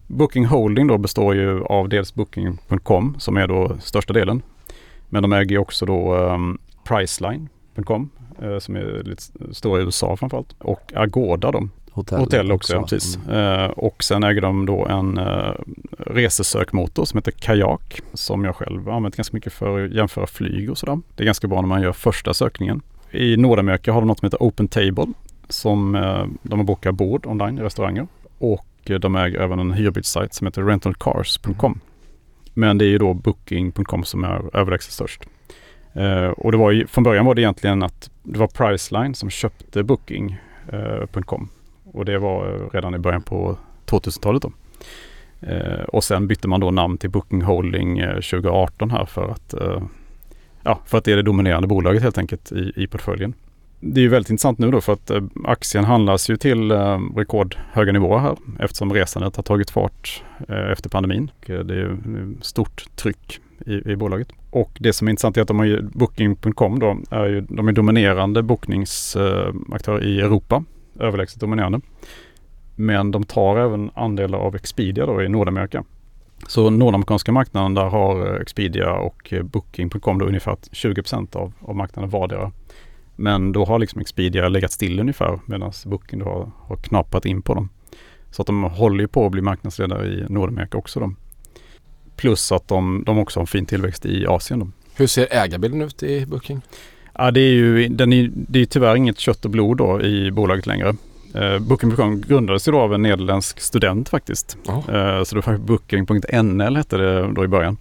Booking 0.06 0.46
Holding 0.46 0.86
då 0.86 0.98
består 0.98 1.34
ju 1.34 1.64
av 1.64 1.88
dels 1.88 2.14
Booking.com 2.14 3.16
som 3.18 3.36
är 3.36 3.46
då 3.46 3.76
största 3.80 4.12
delen. 4.12 4.42
Men 5.08 5.22
de 5.22 5.32
äger 5.32 5.50
ju 5.50 5.58
också 5.58 5.86
då 5.86 6.16
um, 6.16 6.58
Priceline.com 6.84 8.10
eh, 8.42 8.58
som 8.58 8.76
är 8.76 9.02
lite 9.04 9.22
stora 9.52 9.80
i 9.80 9.84
USA 9.84 10.16
framförallt. 10.16 10.54
Och 10.58 10.92
Agoda 10.94 11.52
då, 11.52 11.68
Hotell, 11.94 12.18
hotell 12.18 12.52
också, 12.52 12.74
ja, 12.74 12.82
precis. 12.82 13.18
Mm. 13.28 13.60
Eh, 13.64 13.70
och 13.70 14.04
sen 14.04 14.24
äger 14.24 14.40
de 14.40 14.66
då 14.66 14.86
en 14.86 15.18
uh, 15.18 15.54
resesökmotor 15.98 17.04
som 17.04 17.18
heter 17.18 17.32
Kajak 17.32 18.00
som 18.14 18.44
jag 18.44 18.56
själv 18.56 18.88
använt 18.88 19.16
ganska 19.16 19.36
mycket 19.36 19.52
för 19.52 19.84
att 19.84 19.92
jämföra 19.92 20.26
flyg 20.26 20.70
och 20.70 20.78
sådär. 20.78 21.00
Det 21.14 21.22
är 21.22 21.24
ganska 21.24 21.48
bra 21.48 21.60
när 21.60 21.68
man 21.68 21.82
gör 21.82 21.92
första 21.92 22.34
sökningen. 22.34 22.82
I 23.10 23.36
Nordamerika 23.36 23.92
har 23.92 24.00
de 24.00 24.06
något 24.06 24.18
som 24.18 24.26
heter 24.26 24.38
Open 24.40 24.68
Table 24.68 25.06
som 25.48 25.94
eh, 25.94 26.26
de 26.42 26.66
bokat 26.66 26.94
bord 26.94 27.26
online 27.26 27.58
i 27.58 27.62
restauranger. 27.62 28.06
Och 28.38 28.66
de 29.00 29.16
äger 29.16 29.40
även 29.40 29.58
en 29.58 29.72
hyrbilssajt 29.72 30.34
som 30.34 30.46
heter 30.46 30.62
rentalcars.com. 30.62 31.80
Men 32.54 32.78
det 32.78 32.84
är 32.84 32.88
ju 32.88 32.98
då 32.98 33.14
booking.com 33.14 34.04
som 34.04 34.24
är 34.24 34.56
överlägset 34.56 34.92
störst. 34.92 35.22
Uh, 35.96 36.26
och 36.26 36.52
det 36.52 36.58
var 36.58 36.70
ju, 36.70 36.86
från 36.86 37.04
början 37.04 37.26
var 37.26 37.34
det 37.34 37.40
egentligen 37.40 37.82
att 37.82 38.10
det 38.22 38.38
var 38.38 38.46
Priceline 38.46 39.14
som 39.14 39.30
köpte 39.30 39.82
booking.com. 39.82 41.48
Eh, 41.84 41.96
och 41.96 42.04
det 42.04 42.18
var 42.18 42.54
eh, 42.54 42.68
redan 42.72 42.94
i 42.94 42.98
början 42.98 43.22
på 43.22 43.56
2000-talet 43.86 44.42
då. 44.42 44.52
Uh, 45.46 45.82
och 45.82 46.04
sen 46.04 46.26
bytte 46.26 46.48
man 46.48 46.60
då 46.60 46.70
namn 46.70 46.98
till 46.98 47.10
Booking 47.10 47.42
Holding 47.42 48.00
2018 48.00 48.90
här 48.90 49.04
för 49.04 49.28
att, 49.28 49.54
ja, 50.62 50.80
för 50.86 50.98
att 50.98 51.04
det 51.04 51.12
är 51.12 51.16
det 51.16 51.22
dominerande 51.22 51.68
bolaget 51.68 52.02
helt 52.02 52.18
enkelt 52.18 52.52
i, 52.52 52.72
i 52.76 52.86
portföljen. 52.86 53.34
Det 53.80 54.00
är 54.00 54.02
ju 54.02 54.08
väldigt 54.08 54.30
intressant 54.30 54.58
nu 54.58 54.70
då 54.70 54.80
för 54.80 54.92
att 54.92 55.10
eh, 55.10 55.22
aktien 55.44 55.84
handlas 55.84 56.30
ju 56.30 56.36
till 56.36 56.70
eh, 56.70 56.98
rekordhöga 57.16 57.92
nivåer 57.92 58.18
här 58.18 58.36
eftersom 58.60 58.92
resandet 58.92 59.36
har 59.36 59.42
tagit 59.42 59.70
fart 59.70 60.22
eh, 60.48 60.70
efter 60.72 60.90
pandemin. 60.90 61.30
Det 61.46 61.54
är 61.54 61.74
ju 61.74 61.96
stort 62.40 62.84
tryck 62.96 63.40
i, 63.66 63.92
i 63.92 63.96
bolaget. 63.96 64.28
Och 64.50 64.70
det 64.80 64.92
som 64.92 65.08
är 65.08 65.10
intressant 65.10 65.36
är 65.36 65.42
att 65.42 65.48
de 65.48 65.58
har 65.58 65.66
ju, 65.66 65.82
Booking.com 65.82 66.78
då 66.78 66.96
är 67.10 67.26
ju, 67.26 67.40
de 67.40 67.68
är 67.68 67.72
dominerande 67.72 68.42
bokningsaktör 68.42 70.04
i 70.04 70.20
Europa, 70.20 70.64
överlägset 71.00 71.40
dominerande. 71.40 71.80
Men 72.76 73.10
de 73.10 73.24
tar 73.24 73.56
även 73.56 73.90
andelar 73.94 74.38
av 74.38 74.56
Expedia 74.56 75.06
då 75.06 75.22
i 75.22 75.28
Nordamerika. 75.28 75.84
Så 76.46 76.70
nordamerikanska 76.70 77.32
marknaden 77.32 77.74
där 77.74 77.84
har 77.84 78.40
Expedia 78.40 78.92
och 78.92 79.34
Booking.com 79.44 80.18
då 80.18 80.26
ungefär 80.26 80.56
20 80.72 81.02
av, 81.32 81.52
av 81.60 81.76
marknaden 81.76 82.10
vardera. 82.10 82.52
Men 83.16 83.52
då 83.52 83.64
har 83.64 83.78
liksom 83.78 84.00
Expedia 84.00 84.48
legat 84.48 84.72
still 84.72 85.00
ungefär 85.00 85.40
medan 85.46 85.72
Booking 85.86 86.18
då 86.18 86.24
har, 86.24 86.50
har 86.58 86.76
knappat 86.76 87.26
in 87.26 87.42
på 87.42 87.54
dem. 87.54 87.68
Så 88.30 88.42
att 88.42 88.46
de 88.46 88.62
håller 88.62 89.00
ju 89.00 89.08
på 89.08 89.26
att 89.26 89.32
bli 89.32 89.42
marknadsledare 89.42 90.06
i 90.06 90.24
Nordamerika 90.28 90.78
också 90.78 91.00
då. 91.00 91.14
Plus 92.16 92.52
att 92.52 92.68
de, 92.68 93.02
de 93.06 93.18
också 93.18 93.40
har 93.40 93.42
en 93.42 93.46
fin 93.46 93.66
tillväxt 93.66 94.06
i 94.06 94.26
Asien 94.26 94.60
då. 94.60 94.68
Hur 94.96 95.06
ser 95.06 95.28
ägarbilden 95.30 95.82
ut 95.82 96.02
i 96.02 96.26
Booking? 96.26 96.60
Ja, 97.14 97.30
det 97.30 97.40
är 97.40 97.52
ju 97.52 97.88
den 97.88 98.12
är, 98.12 98.30
det 98.34 98.60
är 98.60 98.64
tyvärr 98.64 98.96
inget 98.96 99.18
kött 99.18 99.44
och 99.44 99.50
blod 99.50 99.76
då 99.76 100.02
i 100.02 100.30
bolaget 100.30 100.66
längre. 100.66 100.94
Eh, 101.34 101.58
Booking.com 101.58 102.20
grundades 102.20 102.68
ju 102.68 102.72
då 102.72 102.80
av 102.80 102.94
en 102.94 103.02
nederländsk 103.02 103.60
student 103.60 104.08
faktiskt. 104.08 104.56
Ja. 104.66 104.72
Eh, 104.76 105.24
så 105.24 105.36
det 105.36 105.46
var 105.46 105.56
Booking.nl 105.56 106.76
hette 106.76 106.96
det 106.96 107.32
då 107.32 107.44
i 107.44 107.48
början. 107.48 107.76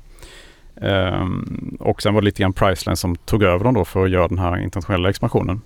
Ehm, 0.83 1.77
och 1.79 2.01
sen 2.01 2.13
var 2.13 2.21
det 2.21 2.25
lite 2.25 2.41
grann 2.41 2.53
Priceline 2.53 2.97
som 2.97 3.15
tog 3.15 3.43
över 3.43 3.63
dem 3.63 3.73
då 3.73 3.85
för 3.85 4.03
att 4.05 4.11
göra 4.11 4.27
den 4.27 4.39
här 4.39 4.57
internationella 4.57 5.09
expansionen. 5.09 5.61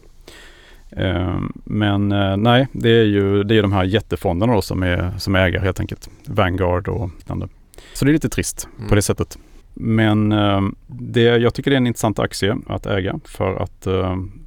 Ehm, 0.92 1.52
men 1.64 2.12
eh, 2.12 2.38
nej, 2.38 2.68
det 2.72 2.90
är 2.90 3.04
ju 3.04 3.44
det 3.44 3.56
är 3.58 3.62
de 3.62 3.74
här 3.74 3.84
jättefonderna 3.84 4.54
då 4.54 4.62
som 4.62 4.84
är, 4.84 5.14
som 5.18 5.36
är 5.36 5.40
ägare 5.40 5.64
helt 5.64 5.80
enkelt. 5.80 6.10
Vanguard 6.26 6.88
och 6.88 7.10
liknande. 7.18 7.48
Så 7.94 8.06
det 8.06 8.12
är 8.12 8.14
lite 8.14 8.30
trist 8.30 8.68
Mm. 8.78 8.90
på 8.90 8.96
det 8.96 9.02
sättet. 9.02 9.38
Men 9.74 10.32
eh, 10.32 10.62
det, 10.88 11.22
jag 11.22 11.54
tycker 11.54 11.72
det 11.72 11.76
är 11.76 11.78
en 11.78 11.88
intressant 11.88 12.20
aktie 12.20 12.58
att 12.68 12.86
äga 12.86 13.20
för 13.26 13.56
att 13.56 13.82
de 13.82 13.92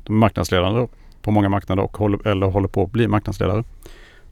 är 0.07 0.11
marknadsledande 0.13 0.87
på 1.23 1.31
många 1.31 1.49
marknader 1.49 1.83
och 1.83 1.97
håller, 1.97 2.29
eller 2.29 2.47
håller 2.47 2.69
på 2.69 2.83
att 2.83 2.93
bli 2.93 3.09
marknadsledare. 3.09 3.65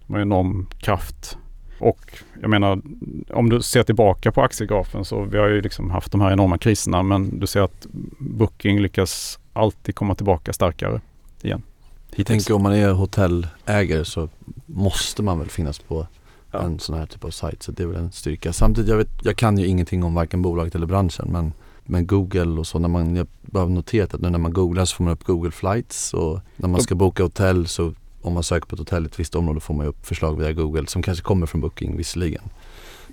De 0.06 0.14
har 0.14 0.20
enorm 0.20 0.66
kraft. 0.80 1.38
Och 1.78 2.18
jag 2.40 2.50
menar, 2.50 2.80
om 3.30 3.50
du 3.50 3.62
ser 3.62 3.82
tillbaka 3.82 4.32
på 4.32 4.42
aktiegrafen 4.42 5.04
så 5.04 5.22
vi 5.22 5.38
har 5.38 5.48
ju 5.48 5.60
liksom 5.60 5.90
haft 5.90 6.12
de 6.12 6.20
här 6.20 6.32
enorma 6.32 6.58
kriserna 6.58 7.02
men 7.02 7.38
du 7.38 7.46
ser 7.46 7.60
att 7.60 7.86
Booking 8.18 8.80
lyckas 8.80 9.38
alltid 9.52 9.94
komma 9.94 10.14
tillbaka 10.14 10.52
starkare 10.52 11.00
igen. 11.42 11.62
Jag 12.16 12.26
tänker 12.26 12.54
om 12.54 12.62
man 12.62 12.72
är 12.72 12.92
hotellägare 12.92 14.04
så 14.04 14.28
måste 14.66 15.22
man 15.22 15.38
väl 15.38 15.48
finnas 15.48 15.78
på 15.78 16.06
Ja. 16.50 16.60
en 16.62 16.78
sån 16.78 16.98
här 16.98 17.06
typ 17.06 17.24
av 17.24 17.30
sajt. 17.30 17.62
Så 17.62 17.72
det 17.72 17.82
är 17.82 17.86
väl 17.86 17.96
en 17.96 18.12
styrka. 18.12 18.52
Samtidigt, 18.52 18.90
jag, 18.90 18.96
vet, 18.96 19.08
jag 19.22 19.36
kan 19.36 19.58
ju 19.58 19.66
ingenting 19.66 20.04
om 20.04 20.14
varken 20.14 20.42
bolaget 20.42 20.74
eller 20.74 20.86
branschen. 20.86 21.28
Men, 21.32 21.52
men 21.84 22.06
Google 22.06 22.60
och 22.60 22.66
så, 22.66 22.78
när 22.78 22.88
man, 22.88 23.16
jag 23.16 23.26
har 23.52 23.66
noterat 23.66 24.14
att 24.14 24.20
nu 24.20 24.30
när 24.30 24.38
man 24.38 24.52
googlar 24.52 24.84
så 24.84 24.96
får 24.96 25.04
man 25.04 25.12
upp 25.12 25.24
Google 25.24 25.50
flights. 25.50 26.14
Och 26.14 26.40
när 26.56 26.68
man 26.68 26.80
ska 26.80 26.94
boka 26.94 27.22
hotell 27.22 27.66
så 27.66 27.94
om 28.22 28.34
man 28.34 28.42
söker 28.42 28.66
på 28.66 28.74
ett 28.74 28.78
hotell 28.78 29.04
i 29.04 29.06
ett 29.06 29.20
visst 29.20 29.34
område 29.34 29.60
får 29.60 29.74
man 29.74 29.86
ju 29.86 29.90
upp 29.90 30.06
förslag 30.06 30.38
via 30.38 30.52
Google 30.52 30.86
som 30.86 31.02
kanske 31.02 31.24
kommer 31.24 31.46
från 31.46 31.60
Booking 31.60 31.96
visserligen. 31.96 32.42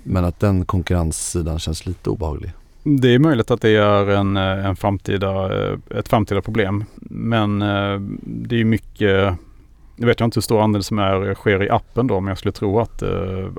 Men 0.02 0.24
att 0.24 0.40
den 0.40 0.64
konkurrenssidan 0.64 1.58
känns 1.58 1.86
lite 1.86 2.10
obehaglig. 2.10 2.52
Det 2.82 3.14
är 3.14 3.18
möjligt 3.18 3.50
att 3.50 3.60
det 3.60 3.76
är 3.76 4.06
en, 4.06 4.36
eh, 4.36 4.66
en 4.66 4.76
framtida, 4.76 5.58
eh, 5.58 5.78
ett 5.90 6.08
framtida 6.08 6.42
problem. 6.42 6.84
Men 7.10 7.62
eh, 7.62 8.00
det 8.20 8.54
är 8.54 8.58
ju 8.58 8.64
mycket, 8.64 9.34
nu 9.96 10.06
vet 10.06 10.20
jag 10.20 10.26
inte 10.26 10.36
hur 10.36 10.42
stor 10.42 10.60
andel 10.62 10.82
som 10.82 10.98
är, 10.98 11.34
sker 11.34 11.62
i 11.62 11.70
appen 11.70 12.06
då, 12.06 12.20
men 12.20 12.28
jag 12.28 12.38
skulle 12.38 12.52
tro 12.52 12.80
att 12.80 13.02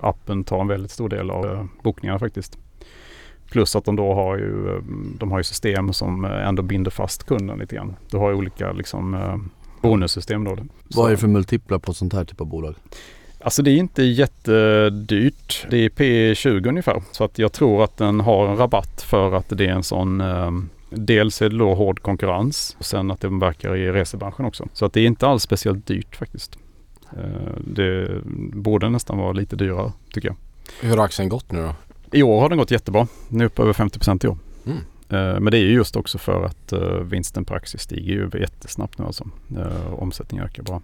appen 0.02 0.44
tar 0.44 0.62
en 0.62 0.68
väldigt 0.68 0.92
stor 0.92 1.10
del 1.10 1.32
av 1.32 1.68
bokningarna 1.84 2.20
faktiskt. 2.20 2.58
Plus 3.52 3.76
att 3.76 3.86
de 3.86 3.96
då 3.96 4.14
har 4.14 4.38
ju, 4.38 4.82
de 5.20 5.32
har 5.32 5.40
ju 5.40 5.44
system 5.44 5.94
som 5.94 6.26
ändå 6.26 6.64
binder 6.64 6.92
fast 6.92 7.24
kunden 7.24 7.60
lite 7.60 7.76
grann. 7.76 7.96
Du 8.10 8.18
har 8.18 8.34
olika 8.34 8.72
liksom 8.72 9.14
eh, 9.14 9.38
bonussystem 9.90 10.44
då. 10.44 10.58
Vad 10.88 11.08
är 11.08 11.12
det 11.12 11.18
för 11.18 11.28
multiplar 11.28 11.80
på 11.80 11.94
sånt 11.94 12.14
här 12.14 12.26
typ 12.26 12.42
av 12.42 12.48
bolag? 12.48 12.76
Alltså 13.40 13.62
det 13.62 13.72
är 13.72 13.78
inte 13.78 14.04
jättedyrt. 14.04 15.68
Det 15.70 15.78
är 15.78 15.90
P20 15.90 16.68
ungefär. 16.68 17.04
Så 17.12 17.24
att 17.24 17.40
jag 17.40 17.54
tror 17.54 17.84
att 17.84 17.98
den 17.98 18.20
har 18.20 18.48
en 18.48 18.58
rabatt 18.58 19.02
för 19.02 19.34
att 19.34 19.46
det 19.50 19.66
är 19.66 19.72
en 19.72 19.84
sån 19.84 20.22
eh, 20.22 20.52
Dels 20.90 21.42
är 21.42 21.50
det 21.50 21.58
då 21.58 21.74
hård 21.74 22.02
konkurrens 22.02 22.76
och 22.80 22.86
sen 22.86 23.12
att 23.12 23.22
den 23.22 23.40
verkar 23.40 23.76
i 23.76 23.92
resebranschen 23.92 24.46
också. 24.46 24.68
Så 24.74 24.86
att 24.86 24.94
det 24.94 25.02
är 25.02 25.06
inte 25.06 25.28
alls 25.28 25.44
speciellt 25.44 25.88
dyrt 25.88 26.16
faktiskt. 26.16 26.58
Eh, 27.12 27.52
det 27.60 28.22
borde 28.54 28.90
nästan 28.90 29.18
vara 29.18 29.32
lite 29.32 29.56
dyrare 29.56 29.92
tycker 30.14 30.28
jag. 30.28 30.38
Hur 30.82 30.98
har 30.98 31.06
aktien 31.06 31.30
gått 31.30 31.52
nu 31.52 31.62
då? 31.62 31.76
I 32.12 32.24
år 32.24 32.42
har 32.42 32.50
den 32.50 32.58
gått 32.58 32.72
jättebra. 32.72 33.08
Nu 33.30 33.44
är 33.44 33.48
upp 33.48 33.60
över 33.60 33.74
50 33.74 34.26
i 34.26 34.28
år. 34.28 34.38
Mm. 35.10 35.28
Eh, 35.36 35.40
Men 35.40 35.52
det 35.52 35.58
är 35.58 35.62
ju 35.62 35.72
just 35.74 35.96
också 35.96 36.18
för 36.18 36.44
att 36.46 36.74
eh, 36.74 36.80
vinsten 36.90 37.46
per 37.46 37.56
aktie 37.56 37.80
stiger 37.80 38.14
ju 38.14 38.30
jättesnabbt 38.40 38.98
nu 39.00 39.06
alltså. 39.06 39.28
Eh, 39.58 39.94
Omsättningen 39.94 40.46
ökar 40.46 40.64
bra. 40.64 40.82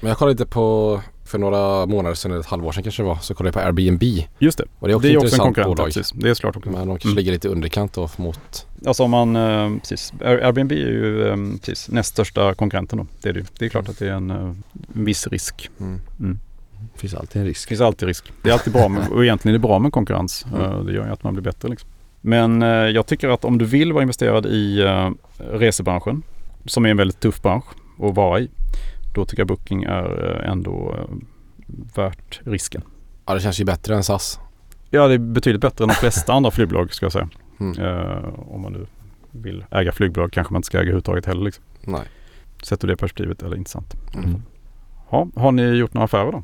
Men 0.00 0.08
jag 0.08 0.18
kollade 0.18 0.32
lite 0.32 0.46
på, 0.46 1.00
för 1.24 1.38
några 1.38 1.86
månader 1.86 2.14
sedan, 2.14 2.30
eller 2.30 2.40
ett 2.40 2.46
halvår 2.46 2.72
sedan 2.72 2.82
kanske 2.82 3.02
det 3.02 3.06
var, 3.06 3.16
så 3.16 3.34
kollade 3.34 3.48
jag 3.58 3.74
på 3.74 3.82
Airbnb. 3.82 4.02
Just 4.38 4.58
det. 4.58 4.64
Och 4.78 4.88
det 4.88 4.92
är 4.92 4.96
också 4.96 5.08
det 5.08 5.14
är 5.14 5.18
också 5.18 5.34
en 5.34 5.38
konkurrent. 5.40 5.68
bolag. 5.76 5.86
Precis. 5.86 6.10
Det 6.12 6.30
är 6.30 6.34
såklart 6.34 6.56
också. 6.56 6.70
Men 6.70 6.80
de 6.80 6.86
kanske 6.88 7.08
Mm. 7.08 7.16
ligger 7.16 7.32
lite 7.32 7.48
underkant 7.48 7.92
då 7.92 8.08
mot... 8.16 8.66
Alltså 8.86 9.02
om 9.02 9.10
man, 9.10 9.34
precis. 9.80 10.12
Air- 10.20 10.44
Airbnb 10.46 10.72
är 10.72 10.76
ju 10.76 11.58
precis, 11.58 11.88
näst 11.88 12.10
största 12.10 12.54
konkurrenten 12.54 12.98
då. 12.98 13.06
Det 13.22 13.28
är 13.28 13.32
det. 13.32 13.44
Det 13.58 13.64
är 13.64 13.68
klart 13.68 13.88
att 13.88 13.98
det 13.98 14.08
är 14.08 14.12
en, 14.12 14.30
en 14.30 14.62
viss 14.92 15.26
risk. 15.26 15.70
Mm. 15.80 16.38
Det 16.94 17.00
finns 17.00 17.14
alltid 17.14 17.36
en 17.36 17.42
Det 17.44 17.50
risk. 17.50 17.68
finns 17.68 17.80
alltid 17.80 18.08
risk. 18.08 18.32
Det 18.42 18.48
är 18.48 18.52
alltid 18.52 18.72
bra 18.72 18.88
med, 18.88 19.08
och 19.08 19.24
egentligen 19.24 19.54
är 19.54 19.58
det 19.58 19.62
bra 19.62 19.78
med 19.78 19.92
konkurrens. 19.92 20.46
Mm. 20.54 20.86
Det 20.86 20.92
gör 20.92 21.06
ju 21.06 21.12
att 21.12 21.24
man 21.24 21.32
blir 21.34 21.42
bättre 21.44 21.68
liksom. 21.68 21.88
Men 22.24 22.62
eh, 22.62 22.68
jag 22.68 23.06
tycker 23.06 23.28
att 23.28 23.44
om 23.44 23.58
du 23.58 23.64
vill 23.64 23.92
vara 23.92 24.02
investerad 24.02 24.46
i 24.46 24.80
eh, 24.80 25.10
resebranschen, 25.38 26.22
som 26.64 26.86
är 26.86 26.90
en 26.90 26.96
väldigt 26.96 27.20
tuff 27.20 27.42
bransch 27.42 27.64
att 27.98 28.14
vara 28.14 28.40
i, 28.40 28.50
då 29.14 29.24
tycker 29.24 29.40
jag 29.40 29.48
Booking 29.48 29.82
är 29.82 30.40
eh, 30.42 30.50
ändå 30.50 30.96
värt 31.94 32.40
risken. 32.44 32.82
Ja 33.26 33.34
det 33.34 33.40
känns 33.40 33.60
ju 33.60 33.64
bättre 33.64 33.94
än 33.94 34.04
SAS. 34.04 34.40
Ja, 34.90 35.08
det 35.08 35.14
är 35.14 35.18
betydligt 35.18 35.60
bättre 35.62 35.84
än 35.84 35.88
de 35.88 35.94
flesta 35.94 36.32
andra 36.32 36.50
flygbolag 36.50 36.94
ska 36.94 37.04
jag 37.04 37.12
säga. 37.12 37.28
Mm. 37.60 37.78
Eh, 37.78 38.24
om 38.48 38.62
man 38.62 38.72
nu 38.72 38.86
vill 39.30 39.64
äga 39.70 39.92
flygbolag 39.92 40.32
kanske 40.32 40.52
man 40.52 40.58
inte 40.58 40.66
ska 40.66 40.78
äga 40.78 40.82
överhuvudtaget 40.82 41.26
heller. 41.26 41.44
Liksom. 41.44 41.64
Nej. 41.80 42.02
Sett 42.62 42.84
ur 42.84 42.88
det 42.88 42.96
perspektivet 42.96 43.42
är 43.42 43.50
det 43.50 43.56
intressant. 43.56 43.94
Mm. 44.14 44.42
Ja, 45.10 45.28
har 45.36 45.52
ni 45.52 45.62
gjort 45.62 45.94
några 45.94 46.04
affärer 46.04 46.32
då? 46.32 46.42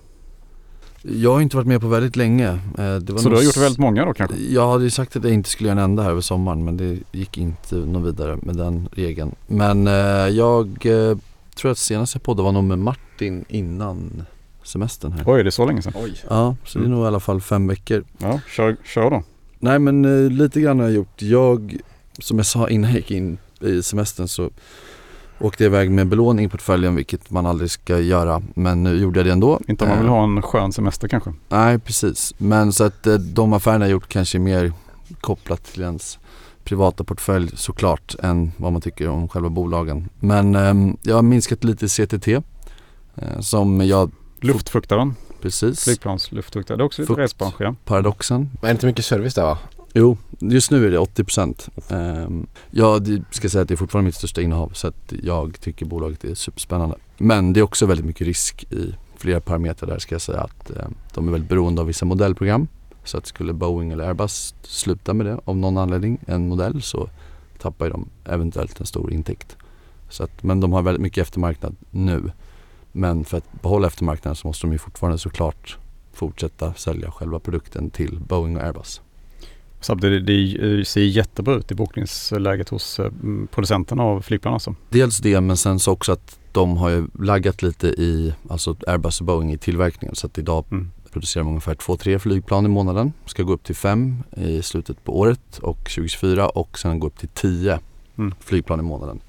Jag 1.12 1.32
har 1.34 1.40
inte 1.40 1.56
varit 1.56 1.66
med 1.66 1.80
på 1.80 1.88
väldigt 1.88 2.16
länge. 2.16 2.48
Eh, 2.48 2.96
Det 2.96 3.12
var 3.12 3.18
Så 3.18 3.28
du 3.28 3.36
har 3.36 3.42
gjort 3.42 3.56
väldigt 3.56 3.78
många 3.78 4.04
då 4.04 4.12
kanske? 4.14 4.36
Jag 4.36 4.70
hade 4.70 4.84
ju 4.84 4.90
sagt 4.90 5.16
att 5.16 5.24
jag 5.24 5.32
inte 5.32 5.48
skulle 5.50 5.68
göra 5.68 5.78
en 5.80 5.84
enda 5.84 6.02
här 6.02 6.10
över 6.10 6.20
sommaren 6.20 6.64
men 6.64 6.76
det 6.76 6.98
gick 7.12 7.38
inte 7.38 7.74
något 7.74 8.06
vidare 8.08 8.38
med 8.42 8.56
den 8.56 8.88
regeln. 8.92 9.34
Men 9.46 9.86
eh, 9.86 9.92
jag 10.28 10.86
eh, 10.86 11.16
tror 11.56 11.70
att 11.70 11.78
senast 11.78 12.14
jag 12.14 12.22
poddade 12.22 12.44
var 12.44 12.52
nog 12.52 12.64
med 12.64 12.78
Martin 12.78 13.44
innan 13.48 14.22
semestern 14.62 15.12
här. 15.12 15.22
Oj, 15.26 15.42
det 15.42 15.48
är 15.48 15.50
så 15.50 15.66
länge 15.66 15.82
sedan. 15.82 15.92
Oj. 15.96 16.14
Ja, 16.30 16.56
så 16.64 16.78
det 16.78 16.82
är 16.82 16.86
Mm. 16.86 16.96
nog 16.98 17.04
i 17.04 17.08
alla 17.08 17.20
fall 17.20 17.40
fem 17.40 17.66
veckor. 17.68 18.04
Ja, 18.18 18.40
kör, 18.56 18.76
kör 18.84 19.10
då. 19.10 19.22
Nej 19.58 19.78
men 19.78 20.28
lite 20.36 20.60
grann 20.60 20.78
har 20.78 20.86
jag 20.86 20.94
gjort. 20.94 21.22
Jag, 21.22 21.76
som 22.18 22.36
jag 22.36 22.46
sa 22.46 22.68
innan 22.68 22.90
jag 22.90 22.96
gick 22.96 23.10
in 23.10 23.38
i 23.60 23.82
semestern 23.82 24.28
så 24.28 24.50
åkte 25.40 25.64
iväg 25.64 25.90
med 25.90 26.06
belåning 26.06 26.46
i 26.46 26.48
portföljen 26.48 26.94
vilket 26.94 27.30
man 27.30 27.46
aldrig 27.46 27.70
ska 27.70 27.98
göra. 28.00 28.42
Men 28.54 28.82
nu 28.82 28.96
gjorde 28.96 29.18
jag 29.18 29.26
det 29.26 29.32
ändå. 29.32 29.60
Inte 29.68 29.84
om 29.84 29.90
man 29.90 29.98
Eh, 29.98 30.02
vill 30.02 30.10
ha 30.10 30.24
en 30.24 30.42
skön 30.42 30.72
semester 30.72 31.08
kanske. 31.08 31.32
Nej 31.48 31.78
precis, 31.78 32.34
men 32.38 32.72
så 32.72 32.84
att 32.84 33.06
eh, 33.06 33.14
de 33.14 33.52
affärerna 33.52 33.84
jag 33.84 33.92
gjort 33.92 34.08
kanske 34.08 34.38
är 34.38 34.40
mer 34.40 34.72
kopplat 35.20 35.64
till 35.64 35.82
ens 35.82 36.18
privata 36.64 37.04
portfölj 37.04 37.50
såklart 37.56 38.14
än 38.22 38.52
vad 38.56 38.72
man 38.72 38.80
tycker 38.80 39.08
om 39.08 39.28
själva 39.28 39.48
bolagen. 39.48 40.08
Men 40.20 40.54
ehm, 40.54 40.96
jag 41.02 41.14
har 41.14 41.22
minskat 41.22 41.64
lite 41.64 41.88
CTT 41.88 42.28
eh, 42.28 42.42
som 43.40 43.86
jag, 43.86 44.10
Luftfuktaren, 44.40 45.14
precis, 45.42 45.84
flygplansluftfuktare. 45.84 46.76
Det 46.76 46.82
är 46.82 46.86
också 46.86 47.02
lite 47.02 47.10
Fukt. 47.10 47.20
resebransch 47.20 47.54
ja. 47.60 47.74
paradoxen. 47.84 48.50
Men 48.60 48.64
är 48.64 48.68
det 48.68 48.70
inte 48.70 48.86
mycket 48.86 49.04
service 49.04 49.34
där 49.34 49.42
va? 49.42 49.58
Jo, 49.92 50.16
just 50.38 50.70
nu 50.70 50.86
är 50.86 50.90
det 50.90 50.98
80% 50.98 51.68
um, 52.26 52.46
Ja, 52.70 52.98
det 52.98 53.22
ska 53.30 53.48
säga 53.48 53.62
att 53.62 53.68
det 53.68 53.74
är 53.74 53.76
fortfarande 53.76 54.06
mitt 54.06 54.14
största 54.14 54.42
innehav 54.42 54.70
så 54.74 54.88
att 54.88 55.12
jag 55.22 55.60
tycker 55.60 55.86
bolaget 55.86 56.24
är 56.24 56.34
superspännande. 56.34 56.96
Men 57.18 57.52
det 57.52 57.60
är 57.60 57.64
också 57.64 57.86
väldigt 57.86 58.06
mycket 58.06 58.26
risk 58.26 58.72
i 58.72 58.94
flera 59.16 59.40
parametrar 59.40 59.90
där 59.90 59.98
ska 59.98 60.14
jag 60.14 60.22
säga 60.22 60.40
att 60.40 60.70
eh, 60.70 60.86
de 61.14 61.28
är 61.28 61.32
väldigt 61.32 61.50
beroende 61.50 61.80
av 61.80 61.86
vissa 61.86 62.04
modellprogram. 62.04 62.68
Så 63.04 63.18
att 63.18 63.26
skulle 63.26 63.52
Boeing 63.52 63.92
eller 63.92 64.08
Airbus 64.08 64.54
sluta 64.62 65.14
med 65.14 65.26
det 65.26 65.40
av 65.44 65.56
någon 65.56 65.78
anledning, 65.78 66.18
en 66.26 66.48
modell, 66.48 66.82
så 66.82 67.08
tappar 67.58 67.86
ju 67.86 67.92
de 67.92 68.08
eventuellt 68.24 68.80
en 68.80 68.86
stor 68.86 69.12
intäkt. 69.12 69.56
Så 70.08 70.24
att, 70.24 70.42
men 70.42 70.60
de 70.60 70.72
har 70.72 70.82
väldigt 70.82 71.02
mycket 71.02 71.22
eftermarknad 71.22 71.76
nu. 71.90 72.30
Men 72.92 73.24
för 73.24 73.38
att 73.38 73.62
behålla 73.62 73.86
eftermarknaden 73.86 74.36
så 74.36 74.46
måste 74.46 74.66
de 74.66 74.72
ju 74.72 74.78
fortfarande 74.78 75.18
såklart 75.18 75.78
fortsätta 76.12 76.74
sälja 76.74 77.10
själva 77.10 77.38
produkten 77.38 77.90
till 77.90 78.20
Boeing 78.20 78.56
och 78.56 78.62
Airbus. 78.62 79.00
Samtidigt 79.80 80.26
det 80.26 80.84
ser 80.84 81.00
jättebra 81.00 81.54
ut 81.54 81.70
i 81.70 81.74
bokningsläget 81.74 82.68
hos 82.68 82.98
eh, 83.00 83.10
producenterna 83.50 84.02
av 84.02 84.20
flygplan 84.20 84.54
alltså. 84.54 84.74
Dels 84.90 85.18
det 85.18 85.40
men 85.40 85.56
sen 85.56 85.78
så 85.78 85.92
också 85.92 86.12
att 86.12 86.38
de 86.52 86.76
har 86.76 86.88
ju 86.88 87.06
laggat 87.18 87.62
lite 87.62 87.86
i, 87.88 88.34
alltså 88.48 88.76
Airbus 88.86 89.20
och 89.20 89.26
Boeing 89.26 89.52
i 89.52 89.58
tillverkningen 89.58 90.14
så 90.14 90.26
att 90.26 90.38
idag 90.38 90.64
Mm. 90.70 90.90
producerar 91.12 91.44
de 91.44 91.48
ungefär 91.48 91.74
2-3 91.74 92.18
flygplan 92.18 92.64
i 92.64 92.68
månaden. 92.68 93.12
Ska 93.26 93.42
gå 93.42 93.52
upp 93.52 93.64
till 93.64 93.74
5 93.76 94.22
i 94.36 94.62
slutet 94.62 95.04
på 95.04 95.18
året 95.18 95.58
och 95.62 95.78
2024 95.78 96.48
och 96.48 96.78
sen 96.78 97.00
gå 97.00 97.06
upp 97.06 97.18
till 97.18 97.28
10 97.28 97.78
Mm. 98.18 98.34
flygplan 98.40 98.80
i 98.80 98.82
månaden. 98.82 99.20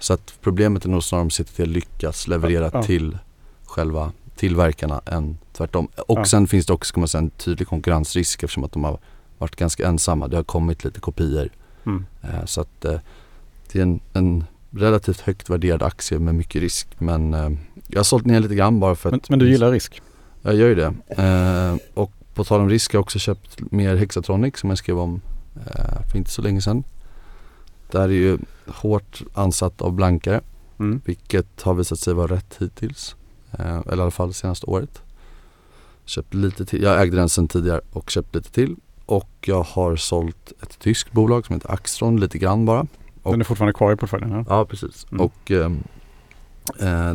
Så 0.00 0.12
att 0.12 0.38
problemet 0.42 0.84
är 0.84 0.88
nog 0.88 1.02
snarare 1.04 1.22
om 1.22 1.30
CTT 1.30 1.58
lyckas 1.66 2.28
leverera 2.28 2.64
Ja, 2.64 2.70
ja. 2.72 2.82
till 2.82 3.18
själva 3.64 4.12
tillverkarna 4.36 5.00
än 5.06 5.38
tvärtom. 5.52 5.88
Och 6.08 6.18
Ja. 6.18 6.24
sen 6.24 6.46
finns 6.46 6.66
det 6.66 6.72
också 6.72 6.94
kan 6.94 7.00
man 7.00 7.08
säga, 7.08 7.22
en 7.22 7.30
tydlig 7.30 7.68
konkurrensrisk 7.68 8.42
eftersom 8.42 8.64
att 8.64 8.72
de 8.72 8.84
har 8.84 8.98
varit 9.38 9.56
ganska 9.56 9.86
ensamma. 9.88 10.28
Det 10.28 10.36
har 10.36 10.44
kommit 10.44 10.84
lite 10.84 11.00
kopior 11.00 11.48
Mm. 11.86 12.04
Eh, 12.22 12.44
Så 12.44 12.60
att 12.60 12.84
eh, 12.84 13.00
det 13.72 13.78
är 13.78 13.82
en, 13.82 14.00
en 14.12 14.44
relativt 14.70 15.20
högt 15.20 15.50
värderad 15.50 15.82
aktie 15.82 16.18
med 16.18 16.34
mycket 16.34 16.62
risk. 16.62 16.88
Men 16.98 17.34
eh, 17.34 17.50
jag 17.88 17.98
har 17.98 18.04
sålt 18.04 18.26
ner 18.26 18.40
lite 18.40 18.54
grann 18.54 18.80
bara 18.80 18.94
för 18.94 19.08
att 19.08 19.12
Men, 19.12 19.20
men 19.28 19.38
du 19.38 19.50
gillar 19.50 19.72
risk? 19.72 20.02
Jag 20.42 20.54
gör 20.54 20.68
ju 20.68 20.74
det. 20.74 20.94
Och 21.94 22.12
på 22.34 22.44
tal 22.44 22.60
om 22.60 22.68
risk 22.68 22.92
har 22.92 22.96
jag 22.96 23.02
också 23.02 23.18
köpt 23.18 23.60
mer 23.72 23.96
Hexatronic 23.96 24.58
som 24.58 24.68
jag 24.70 24.78
skrev 24.78 24.98
om 24.98 25.20
för 26.10 26.18
inte 26.18 26.30
så 26.30 26.42
länge 26.42 26.60
sedan. 26.60 26.84
Där 27.90 28.00
är 28.00 28.08
ju 28.08 28.38
hårt 28.66 29.22
ansatt 29.34 29.80
av 29.82 29.92
blankare 29.92 30.40
Mm. 30.78 31.00
vilket 31.04 31.62
har 31.62 31.74
visat 31.74 31.98
sig 31.98 32.14
vara 32.14 32.34
rätt 32.34 32.56
hittills. 32.60 33.16
Eller 33.58 33.96
i 33.96 34.00
alla 34.00 34.10
fall 34.10 34.34
senaste 34.34 34.66
året. 34.66 35.02
Köpt 36.04 36.34
lite 36.34 36.64
till. 36.66 36.82
Jag 36.82 37.02
ägde 37.02 37.16
den 37.16 37.28
sedan 37.28 37.48
tidigare 37.48 37.80
och 37.92 38.10
köpt 38.10 38.34
lite 38.34 38.50
till. 38.52 38.76
Och 39.06 39.30
jag 39.40 39.62
har 39.62 39.96
sålt 39.96 40.52
ett 40.62 40.78
tyskt 40.78 41.12
bolag 41.12 41.46
som 41.46 41.54
heter 41.54 41.70
Axtron 41.72 42.20
lite 42.20 42.38
grann 42.38 42.64
bara. 42.66 42.86
Och- 43.22 43.30
Den 43.32 43.40
är 43.40 43.44
fortfarande 43.44 43.72
kvar 43.72 43.92
i 43.92 43.96
portföljen? 43.96 44.30
Ja. 44.30 44.44
Ja 44.48 44.64
precis. 44.64 45.06
Mm. 45.10 45.24
Och 45.24 45.50
ehm, 45.50 45.82
eh, 46.80 47.14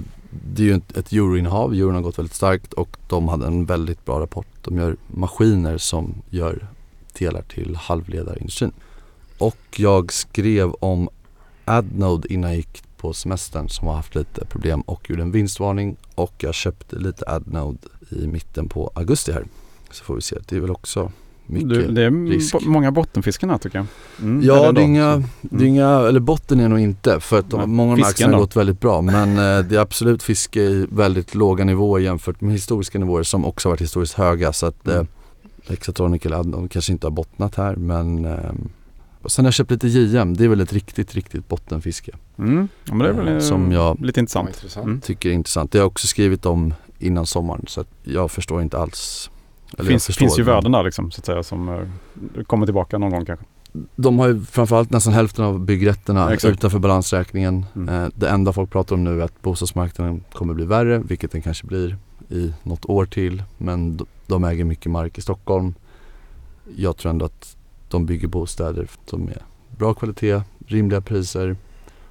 det 0.54 0.64
är 0.64 0.66
ju 0.68 0.74
ett, 0.76 0.98
ett 0.98 1.12
euroinnehav. 1.12 1.74
Euron 1.74 1.96
har 1.96 2.02
gått 2.02 2.18
väldigt 2.20 2.36
starkt 2.36 2.74
och 2.74 2.98
de 3.10 3.28
hade 3.28 3.48
en 3.48 3.66
väldigt 3.66 4.06
bra 4.06 4.20
rapport. 4.20 4.48
De 4.62 4.78
gör 4.78 4.96
maskiner 5.08 5.78
som 5.78 6.14
gör 6.30 6.68
delar 7.20 7.42
till 7.42 7.76
halvledarindustrin. 7.76 8.72
Och 9.38 9.58
jag 9.76 10.14
skrev 10.14 10.72
om 10.72 11.10
Adnode 11.66 12.34
innan 12.34 12.50
jag 12.50 12.58
gick 12.58 12.84
på 12.98 13.14
semestern 13.14 13.70
som 13.70 13.88
har 13.88 13.96
haft 13.96 14.16
lite 14.16 14.46
problem 14.46 14.82
och 14.82 15.10
gjorde 15.10 15.22
en 15.22 15.32
vinstvarning 15.32 15.98
och 16.16 16.34
jag 16.38 16.54
köpte 16.54 16.96
lite 16.96 17.26
Adnode 17.28 17.78
i 18.10 18.28
mitten 18.28 18.70
på 18.70 18.92
augusti 18.96 19.32
här. 19.32 19.44
Så 19.92 20.04
får 20.04 20.16
vi 20.16 20.22
se, 20.22 20.38
det 20.48 20.56
är 20.56 20.60
väl 20.60 20.72
också 20.72 21.12
mycket 21.52 21.70
Du, 21.70 21.88
det 21.88 22.02
är 22.04 22.30
risk. 22.30 22.56
många 22.62 22.92
bottenfisken 22.92 23.50
här 23.50 23.58
tycker 23.58 23.78
jag. 23.78 23.86
Mm, 24.22 24.42
Ja, 24.44 24.72
det 24.72 24.82
är, 24.82 24.86
inga, 24.86 25.24
det 25.42 25.64
är 25.64 25.68
inga, 25.68 25.88
eller 25.90 26.20
botten 26.20 26.60
är 26.60 26.70
nog 26.70 26.80
inte 26.80 27.20
för 27.20 27.40
att 27.40 27.50
de, 27.50 27.58
Nej, 27.58 27.68
många 27.68 27.92
av 27.92 27.98
de 27.98 28.04
här 28.24 28.32
har 28.32 28.40
gått 28.40 28.56
väldigt 28.56 28.80
bra. 28.80 29.02
Men 29.02 29.30
eh, 29.30 29.66
det 29.66 29.76
är 29.76 29.80
absolut 29.80 30.24
fiske 30.24 30.62
i 30.62 30.88
väldigt 30.92 31.36
låga 31.36 31.64
nivåer 31.66 32.00
jämfört 32.02 32.42
med 32.42 32.52
historiska 32.54 33.00
nivåer 33.00 33.24
som 33.24 33.46
också 33.46 33.70
varit 33.70 33.82
historiskt 33.82 34.14
höga. 34.14 34.54
Så 34.54 34.66
att 34.66 34.88
eh, 34.88 34.96
Mm. 34.96 35.08
Hexatronic 35.68 36.26
eller 36.26 36.38
Adnon 36.38 36.70
kanske 36.70 36.92
inte 36.92 37.08
har 37.08 37.12
bottnat 37.12 37.56
här 37.56 37.76
men 37.76 38.26
eh, 38.26 38.36
och 39.22 39.32
Sen 39.32 39.46
har 39.46 39.48
jag 39.48 39.54
köpt 39.54 39.72
lite 39.72 39.88
JM, 39.88 40.34
det 40.38 40.44
är 40.44 40.48
väl 40.48 40.62
ett 40.62 40.74
riktigt, 40.74 41.16
riktigt 41.16 41.48
bottenfiske. 41.48 42.12
Mm. 42.40 42.68
Ja, 42.86 42.94
men 42.94 43.00
det 43.00 43.10
är 43.10 43.14
väl 43.14 43.28
Eh, 43.28 43.34
eh, 43.34 43.40
som 43.40 43.72
jag- 43.72 44.02
lite 44.02 44.20
intressant. 44.20 44.66
Mm. 44.76 45.02
Tycker 45.02 45.30
är 45.30 45.34
intressant. 45.34 45.72
Det 45.72 45.78
har 45.78 45.82
jag 45.84 45.88
också 45.92 46.08
skrivit 46.08 46.46
om 46.46 46.74
innan 47.00 47.26
sommaren 47.26 47.66
så 47.68 47.82
att 47.82 47.88
jag 48.04 48.32
förstår 48.32 48.62
inte 48.62 48.78
alls. 48.78 49.30
Eller 49.78 49.90
finns, 49.90 50.08
finns 50.18 50.40
ju 50.40 50.44
värden 50.44 50.72
där 50.72 50.84
liksom 50.84 51.12
så 51.12 51.22
att 51.22 51.26
säga 51.26 51.44
som 51.44 51.70
eh, 51.70 52.44
kommer 52.44 52.66
tillbaka 52.66 52.98
någon 52.98 53.12
gång 53.12 53.26
kanske. 53.26 53.46
De 53.96 54.20
har 54.20 54.28
ju 54.28 54.42
framförallt 54.42 54.90
nästan 54.90 55.14
hälften 55.14 55.46
av 55.46 55.60
byggrätterna 55.60 56.34
exakt. 56.34 56.54
utanför 56.54 56.80
balansräkningen. 56.80 57.66
Mm. 57.76 58.04
Eh, 58.04 58.10
det 58.16 58.30
enda 58.30 58.54
folk 58.54 58.72
pratar 58.72 58.96
om 58.96 59.04
nu 59.04 59.22
är 59.22 59.26
att 59.26 59.42
bostadsmarknaden 59.42 60.24
kommer 60.34 60.54
bli 60.54 60.66
värre, 60.66 61.00
vilket 61.00 61.32
den 61.32 61.42
kanske 61.42 61.68
blir 61.68 61.98
i 62.30 62.54
något 62.64 62.86
år 62.86 63.06
till. 63.06 63.44
Men 63.58 64.00
de 64.28 64.44
äger 64.44 64.64
mycket 64.64 64.92
mark 64.92 65.18
i 65.18 65.22
Stockholm. 65.22 65.74
Jag 66.76 66.98
tror 66.98 67.10
ändå 67.10 67.26
att 67.26 67.58
de 67.90 68.06
bygger 68.06 68.28
bostäder 68.28 68.88
som 69.06 69.28
är 69.28 69.42
bra 69.78 69.94
kvalitet, 69.94 70.42
rimliga 70.68 71.02
priser 71.02 71.56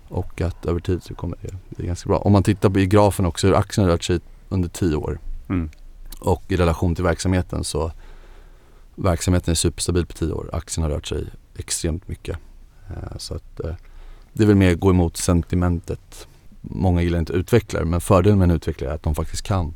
och 0.09 0.41
att 0.41 0.67
över 0.67 0.81
tid 0.81 1.03
så 1.03 1.15
kommer 1.15 1.37
det 1.43 1.77
bli 1.77 1.87
ganska 1.87 2.09
bra. 2.09 2.19
Om 2.19 2.33
man 2.33 2.43
tittar 2.43 2.71
på 2.71 2.79
i 2.79 2.87
grafen 2.87 3.27
också 3.27 3.47
hur 3.47 3.55
aktien 3.55 3.85
har 3.85 3.93
rört 3.93 4.05
sig 4.05 4.21
under 4.49 4.69
10 4.69 4.97
år 4.97 5.19
Mm 5.51 5.71
och 6.21 6.43
i 6.49 6.57
relation 6.57 6.95
till 6.95 7.05
verksamheten 7.05 7.65
så 7.65 7.93
verksamheten 8.95 9.51
är 9.53 9.57
superstabil 9.57 10.07
på 10.07 10.13
tio 10.13 10.33
år. 10.33 10.51
Aktien 10.53 10.83
har 10.83 10.91
rört 10.91 11.07
sig 11.07 11.27
extremt 11.57 12.09
mycket. 12.09 12.39
Eh, 12.89 13.19
så 13.19 13.35
att 13.35 13.61
eh, 13.61 13.75
det 14.33 14.43
är 14.43 14.47
väl 14.47 14.57
mer 14.57 14.73
att 14.73 14.81
gå 14.81 14.91
emot 14.91 15.17
sentimentet. 15.17 16.29
Många 16.61 17.03
gillar 17.03 17.19
inte 17.19 17.33
utvecklare 17.33 17.85
men 17.85 18.01
fördelen 18.01 18.39
med 18.39 18.51
en 18.51 18.57
utvecklare 18.57 18.91
är 18.91 18.95
att 18.95 19.03
de 19.03 19.15
faktiskt 19.15 19.43
kan 19.43 19.75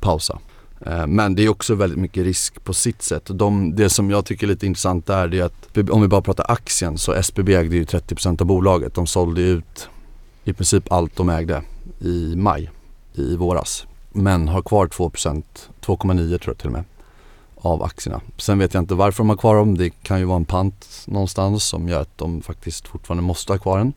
pausa. 0.00 0.38
Eh, 0.86 1.06
men 1.06 1.34
det 1.34 1.42
är 1.42 1.48
också 1.48 1.74
väldigt 1.74 1.98
mycket 1.98 2.24
risk 2.24 2.64
på 2.64 2.74
sitt 2.74 3.02
sätt. 3.02 3.22
De, 3.26 3.74
det 3.74 3.90
som 3.90 4.10
jag 4.10 4.24
tycker 4.24 4.46
är 4.46 4.48
lite 4.48 4.66
intressant 4.66 5.06
där 5.06 5.28
det 5.28 5.38
är 5.38 5.44
att 5.44 5.90
om 5.90 6.02
vi 6.02 6.08
bara 6.08 6.22
pratar 6.22 6.46
aktien 6.48 6.98
så 6.98 7.12
SBB 7.12 7.54
ägde 7.54 7.76
ju 7.76 7.84
30% 7.84 8.40
av 8.40 8.46
bolaget. 8.46 8.94
De 8.94 9.06
sålde 9.06 9.42
ut 9.42 9.88
i 10.44 10.52
princip 10.52 10.92
allt 10.92 11.16
de 11.16 11.28
ägde 11.28 11.62
i 12.00 12.36
maj 12.36 12.70
i 13.14 13.36
våras. 13.36 13.86
Men 14.14 14.48
har 14.48 14.62
kvar 14.62 14.86
2%, 14.86 15.42
2,9 15.84 16.38
tror 16.38 16.40
jag 16.54 16.58
till 16.58 16.66
och 16.66 16.72
med 16.72 16.84
av 17.56 17.82
aktierna. 17.82 18.20
Sen 18.36 18.58
vet 18.58 18.74
jag 18.74 18.82
inte 18.82 18.94
varför 18.94 19.18
de 19.18 19.28
har 19.28 19.36
kvar 19.36 19.56
dem. 19.56 19.78
Det 19.78 19.90
kan 19.90 20.18
ju 20.18 20.24
vara 20.24 20.36
en 20.36 20.44
pant 20.44 21.04
någonstans 21.06 21.64
som 21.64 21.88
gör 21.88 22.00
att 22.00 22.18
de 22.18 22.42
faktiskt 22.42 22.88
fortfarande 22.88 23.22
måste 23.22 23.52
ha 23.52 23.58
kvar 23.58 23.78
den. 23.78 23.92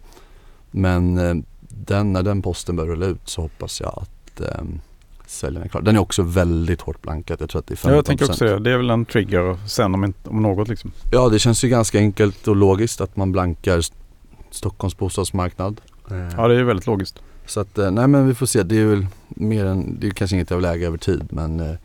Men 0.71 1.17
eh, 1.17 1.35
den, 1.69 2.13
när 2.13 2.23
den 2.23 2.41
posten 2.41 2.75
börjar 2.75 2.91
rulla 2.91 3.05
ut 3.05 3.21
så 3.29 3.41
hoppas 3.41 3.81
jag 3.81 3.93
att 4.01 4.41
eh, 4.41 4.63
säljarna 5.27 5.65
är 5.65 5.69
klar. 5.69 5.81
Den 5.81 5.95
är 5.95 5.99
också 5.99 6.23
väldigt 6.23 6.81
hårt 6.81 7.01
blankad. 7.01 7.41
Jag 7.41 7.49
tror 7.49 7.59
att 7.59 7.67
det 7.67 7.73
är 7.73 7.75
15%. 7.75 7.89
Ja, 7.89 7.95
jag 7.95 8.05
tänker 8.05 8.25
också 8.29 8.45
det. 8.45 8.59
Det 8.59 8.71
är 8.71 8.77
väl 8.77 8.89
en 8.89 9.05
trigger 9.05 9.57
sen 9.67 9.93
om, 9.95 10.03
inte, 10.03 10.29
om 10.29 10.41
något 10.41 10.67
liksom. 10.67 10.91
Ja, 11.11 11.29
det 11.29 11.39
känns 11.39 11.63
ju 11.63 11.69
ganska 11.69 11.97
enkelt 11.99 12.47
och 12.47 12.55
logiskt 12.55 13.01
att 13.01 13.15
man 13.15 13.31
blankar 13.31 13.77
St- 13.77 13.95
Stockholms 14.51 14.97
bostadsmarknad. 14.97 15.81
Ja, 16.37 16.47
det 16.47 16.55
är 16.59 16.63
väldigt 16.63 16.87
logiskt. 16.87 17.19
Så 17.45 17.59
att, 17.59 17.77
eh, 17.77 17.91
nej 17.91 18.07
men 18.07 18.27
vi 18.27 18.33
får 18.33 18.45
se. 18.45 18.63
Det 18.63 18.77
är 18.81 18.85
väl 18.85 19.07
mer 19.27 19.65
än, 19.65 19.97
det 19.99 20.07
är 20.07 20.11
kanske 20.11 20.35
inget 20.35 20.49
jag 20.49 20.57
vill 20.57 20.65
äga 20.65 20.87
över 20.87 20.97
tid 20.97 21.23
men 21.29 21.59
eh, 21.59 21.75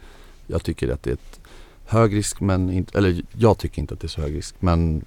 jag 0.46 0.62
tycker 0.62 0.92
att 0.92 1.02
det 1.02 1.10
är 1.10 1.14
ett 1.14 1.40
hög 1.86 2.14
risk 2.16 2.40
men 2.40 2.70
inte, 2.70 2.98
eller 2.98 3.22
jag 3.32 3.58
tycker 3.58 3.80
inte 3.82 3.94
att 3.94 4.00
det 4.00 4.06
är 4.06 4.08
så 4.08 4.20
hög 4.20 4.36
risk 4.36 4.54
men 4.58 5.04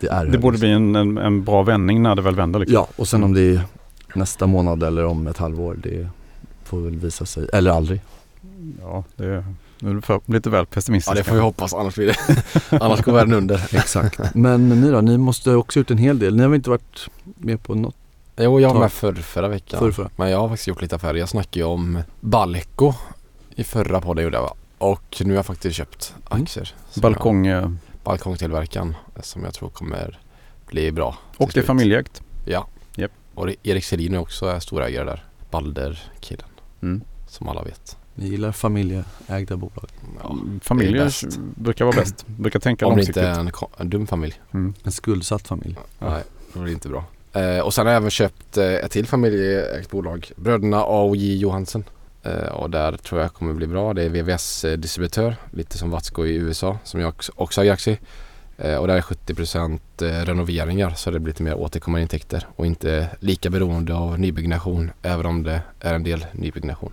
det 0.00 0.06
är 0.06 0.26
Det 0.26 0.38
borde 0.38 0.54
risk. 0.54 0.60
bli 0.62 0.70
en, 0.70 0.96
en, 0.96 1.18
en 1.18 1.44
bra 1.44 1.62
vändning 1.62 2.02
när 2.02 2.14
det 2.14 2.22
väl 2.22 2.34
vänder. 2.34 2.58
Liksom. 2.60 2.74
Ja 2.74 2.88
och 2.96 3.08
sen 3.08 3.24
om 3.24 3.34
det 3.34 3.40
är 3.40 3.60
nästa 4.14 4.46
månad 4.46 4.82
eller 4.82 5.04
om 5.04 5.26
ett 5.26 5.38
halvår 5.38 5.76
det 5.82 6.08
får 6.64 6.80
väl 6.80 6.96
visa 6.96 7.26
sig, 7.26 7.48
eller 7.52 7.70
aldrig. 7.70 8.00
Ja, 8.80 9.04
det, 9.16 9.44
nu 9.78 9.90
är 9.90 9.94
du 9.94 10.00
för, 10.02 10.20
lite 10.26 10.50
väl 10.50 10.66
pessimistisk. 10.66 11.16
Ja 11.16 11.18
det 11.18 11.24
får 11.24 11.34
vi 11.34 11.40
hoppas 11.40 11.74
annars 11.74 11.94
blir 11.94 12.06
det 12.06 12.16
Annars 12.80 13.02
går 13.02 13.12
världen 13.12 13.34
under 13.34 13.74
Exakt. 13.74 14.34
Men 14.34 14.68
ni 14.68 14.90
då, 14.90 15.00
ni 15.00 15.18
måste 15.18 15.50
ha 15.50 15.56
också 15.56 15.78
gjort 15.80 15.90
en 15.90 15.98
hel 15.98 16.18
del. 16.18 16.36
Ni 16.36 16.42
har 16.42 16.48
väl 16.48 16.56
inte 16.56 16.70
varit 16.70 17.08
med 17.24 17.62
på 17.62 17.74
något 17.74 17.96
Jo 18.36 18.60
jag 18.60 18.72
var 18.74 18.80
med 18.80 18.92
förr, 18.92 19.14
förra 19.14 19.48
veckan 19.48 19.78
förr, 19.80 19.90
förra? 19.90 20.10
Men 20.16 20.30
jag 20.30 20.38
har 20.38 20.48
faktiskt 20.48 20.66
gjort 20.68 20.82
lite 20.82 20.96
affärer. 20.96 21.14
Jag 21.14 21.28
snackade 21.28 21.58
ju 21.58 21.64
om 21.64 22.02
Balco 22.20 22.92
i 23.54 23.64
förra 23.64 24.00
podden 24.00 24.24
gjorde 24.24 24.36
jag 24.36 24.42
va? 24.42 24.54
Och 24.78 25.16
nu 25.20 25.28
har 25.30 25.34
jag 25.36 25.46
faktiskt 25.46 25.76
köpt 25.76 26.14
Mm. 26.30 26.42
aktier. 26.42 26.74
som 26.90 27.00
Balkong 27.00 27.46
eh, 27.46 27.52
Jag, 27.60 27.76
balkongtillverkaren 28.04 28.94
som 29.20 29.44
jag 29.44 29.54
tror 29.54 29.68
kommer 29.68 30.18
bli 30.66 30.92
bra. 30.92 31.16
och 31.36 31.50
det 31.54 31.60
är 31.60 31.64
familjeägt. 31.64 32.22
Ja. 32.44 32.66
Japp. 32.96 33.10
Och 33.34 33.46
det- 33.46 33.56
Erik 33.62 33.84
Selin 33.84 34.14
är 34.14 34.18
också 34.18 34.46
är 34.46 34.60
storägare 34.60 35.04
där. 35.04 35.24
Balder-killen. 35.50 36.48
Mm. 36.82 37.00
Som 37.28 37.48
alla 37.48 37.62
vet. 37.62 37.96
Ni 38.14 38.28
gillar 38.28 38.52
familjeägda 38.52 39.56
bolag. 39.56 39.88
Ja, 40.22 40.30
Mm, 40.30 40.60
Familjer 40.64 41.12
brukar 41.60 41.84
vara 41.84 41.96
bäst. 41.96 42.26
Brukar 42.26 42.60
tänka 42.60 42.86
om 42.86 42.90
det 42.90 42.96
långsiktigt. 42.96 43.16
inte 43.16 43.28
är 43.28 43.40
en, 43.40 43.50
en 43.78 43.90
dum 43.90 44.06
familj. 44.06 44.34
Mm. 44.52 44.74
En 44.84 44.92
skuldsatt 44.92 45.48
familj. 45.48 45.76
Ja. 45.98 46.10
Nej, 46.10 46.22
det 46.52 46.58
blir 46.60 46.72
inte 46.72 46.88
bra. 46.88 47.04
Eh, 47.34 47.58
och 47.58 47.74
sen 47.74 47.86
har 47.86 47.92
jag 47.92 48.00
även 48.00 48.10
köpt 48.10 48.56
eh, 48.56 48.74
ett 48.74 48.90
till 48.90 49.06
familjeägt 49.06 49.90
bolag. 49.90 50.30
Bröderna 50.36 50.80
A 50.80 51.02
och 51.02 51.16
J 51.16 51.36
Johansen. 51.36 51.84
Eh, 52.24 52.48
och 52.48 52.70
där 52.70 52.92
tror 52.96 53.20
jag 53.20 53.32
kommer 53.32 53.54
bli 53.54 53.66
bra. 53.66 53.94
Det 53.94 54.02
är 54.02 54.08
VVS-distributör. 54.08 55.28
Eh, 55.28 55.36
lite 55.50 55.78
som 55.78 55.90
Watsco 55.90 56.26
i 56.26 56.34
USA 56.34 56.78
som 56.84 57.00
jag 57.00 57.08
också, 57.08 57.32
också 57.36 57.60
har 57.60 57.70
aktie 57.70 57.92
i. 57.92 57.98
Och 58.76 58.86
där 58.86 58.96
är 58.96 59.00
70% 59.00 59.80
eh, 60.02 60.24
renoveringar 60.24 60.90
så 60.90 61.10
det 61.10 61.18
blir 61.18 61.32
lite 61.32 61.42
mer 61.42 61.54
återkommande 61.54 62.02
intäkter 62.02 62.46
och 62.56 62.66
inte 62.66 63.08
lika 63.20 63.50
beroende 63.50 63.94
av 63.94 64.20
nybyggnation 64.20 64.90
även 65.02 65.26
om 65.26 65.42
det 65.42 65.60
är 65.80 65.94
en 65.94 66.02
del 66.02 66.26
nybyggnation. 66.32 66.92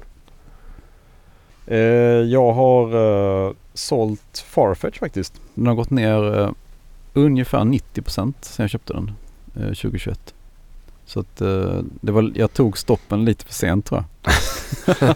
Jag 2.30 2.54
har 2.54 3.56
sålt 3.73 4.45
Farfetch 4.47 4.99
faktiskt. 4.99 5.34
Den 5.54 5.67
har 5.67 5.75
gått 5.75 5.89
ner 5.89 6.54
ungefär 7.13 7.60
90% 7.60 8.34
sen 8.41 8.63
jag 8.63 8.69
köpte 8.69 8.93
den 8.93 9.12
eh, 9.56 9.62
2021. 9.62 10.34
Så 11.06 11.20
att 11.20 11.42
eh, 11.42 11.80
det 12.02 12.12
var, 12.12 12.32
jag 12.36 12.54
tog 12.54 12.78
stoppen 12.78 13.26
lite 13.26 13.46
för 13.46 13.54
sent 13.54 13.86
tror 13.86 14.04
jag. 14.24 14.36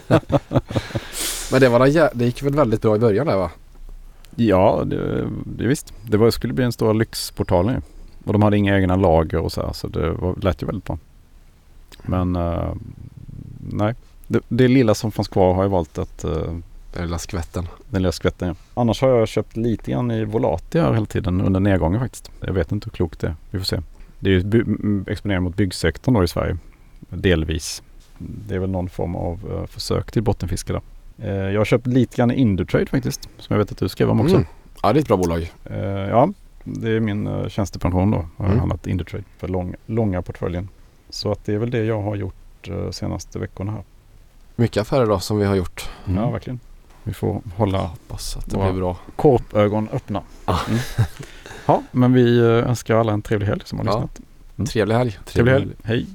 Men 1.52 1.60
det, 1.60 1.68
var 1.68 1.86
jä- 1.86 2.10
det 2.14 2.24
gick 2.24 2.42
väl 2.42 2.54
väldigt 2.54 2.82
bra 2.82 2.96
i 2.96 2.98
början 2.98 3.26
där 3.26 3.36
va? 3.36 3.50
Ja, 4.36 4.82
det, 4.86 5.28
det 5.44 5.66
visst. 5.66 5.92
Det 6.02 6.16
var, 6.16 6.30
skulle 6.30 6.52
bli 6.52 6.64
en 6.64 6.72
stor 6.72 6.94
lyxportal 6.94 7.66
nu. 7.66 7.82
Och 8.24 8.32
de 8.32 8.42
hade 8.42 8.56
inga 8.56 8.76
egna 8.78 8.96
lager 8.96 9.38
och 9.38 9.52
så 9.52 9.62
här, 9.66 9.72
så 9.72 9.88
det 9.88 10.10
var, 10.12 10.34
lät 10.42 10.62
ju 10.62 10.66
väldigt 10.66 10.84
bra. 10.84 10.98
Men 12.02 12.36
eh, 12.36 12.72
nej, 13.72 13.94
det, 14.26 14.40
det 14.48 14.68
lilla 14.68 14.94
som 14.94 15.12
fanns 15.12 15.28
kvar 15.28 15.54
har 15.54 15.62
jag 15.62 15.70
valt 15.70 15.98
att 15.98 16.24
uh, 16.24 16.58
Den 16.92 17.02
lilla 17.04 17.18
skvätten. 17.18 17.68
den 17.90 18.02
lilla 18.02 18.12
skvätten. 18.12 18.48
Ja. 18.48 18.54
Annars 18.74 19.00
har 19.00 19.08
jag 19.08 19.28
köpt 19.28 19.56
lite 19.56 19.90
grann 19.90 20.10
i 20.10 20.24
Volati 20.24 20.80
här 20.80 20.92
hela 20.92 21.06
tiden 21.06 21.40
under 21.40 21.60
nedgången 21.60 22.00
faktiskt. 22.00 22.30
Jag 22.40 22.52
vet 22.52 22.72
inte 22.72 22.84
hur 22.86 22.92
klokt 22.92 23.20
det 23.20 23.26
är. 23.26 23.34
Vi 23.50 23.58
får 23.58 23.64
se. 23.66 23.80
Det 24.20 24.30
är 24.30 24.32
ju 24.34 25.04
exponering 25.06 25.42
mot 25.42 25.56
byggsektorn 25.56 26.14
då 26.14 26.24
i 26.24 26.28
Sverige. 26.28 26.56
Delvis. 27.08 27.82
Det 28.18 28.54
är 28.54 28.58
väl 28.58 28.70
någon 28.70 28.88
form 28.88 29.16
av 29.16 29.40
eh, 29.52 29.66
försök 29.66 30.12
till 30.12 30.22
bottenfiske 30.22 30.72
där. 30.72 30.82
Eh, 31.18 31.52
jag 31.52 31.60
har 31.60 31.64
köpt 31.64 31.86
lite 31.86 32.16
grann 32.16 32.30
i 32.30 32.34
Indutrade 32.34 32.86
faktiskt. 32.86 33.28
Som 33.38 33.54
jag 33.54 33.58
vet 33.58 33.72
att 33.72 33.78
du 33.78 33.88
skrev 33.88 34.10
om 34.10 34.20
också. 34.20 34.34
Mm. 34.36 34.46
Ja 34.82 34.92
det 34.92 34.98
är 34.98 35.00
ett 35.00 35.08
bra 35.08 35.16
bolag. 35.16 35.52
Eh, 35.64 35.76
ja, 35.86 36.28
det 36.64 36.90
är 36.90 37.00
min 37.00 37.26
uh, 37.26 37.48
tjänstepension 37.48 38.10
då. 38.10 38.16
Har 38.16 38.44
Mm. 38.44 38.52
jag 38.52 38.58
handlat 38.58 38.86
Indutrade 38.86 39.24
för 39.38 39.48
lång, 39.48 39.74
långa 39.86 40.22
portföljen. 40.22 40.68
Så 41.10 41.32
att 41.32 41.44
det 41.44 41.54
är 41.54 41.58
väl 41.58 41.70
det 41.70 41.84
jag 41.84 42.02
har 42.02 42.16
gjort 42.16 42.68
uh, 42.68 42.90
senaste 42.90 43.38
veckorna 43.38 43.72
här. 43.72 43.82
Mycket 44.56 44.80
affärer 44.80 45.06
då 45.06 45.18
som 45.20 45.38
vi 45.38 45.44
har 45.44 45.54
gjort. 45.54 45.90
Mm. 46.06 46.22
Ja, 46.22 46.30
verkligen. 46.30 46.60
Vi 47.02 47.12
får 47.12 47.42
hålla 47.56 47.78
Hoppas 47.78 48.36
att 48.36 48.50
det 48.50 48.56
blir 48.58 48.72
bra. 48.72 48.96
korpögon 49.16 49.88
öppna. 49.92 50.22
Ah. 50.44 50.58
Mm. 50.68 50.80
Ja, 51.66 51.82
men 51.90 52.12
vi 52.12 52.38
eh, 52.38 52.44
önskar 52.44 52.96
alla 52.96 53.12
en 53.12 53.22
trevlig 53.22 53.46
helg 53.46 53.62
som 53.64 53.78
har 53.78 53.86
Ja. 53.86 53.90
lyssnat. 53.92 54.20
Mm. 54.56 54.66
Trevlig 54.66 54.94
helg. 54.94 55.18
Trevlig 55.24 55.52
helg. 55.52 55.68
Hej! 55.84 56.06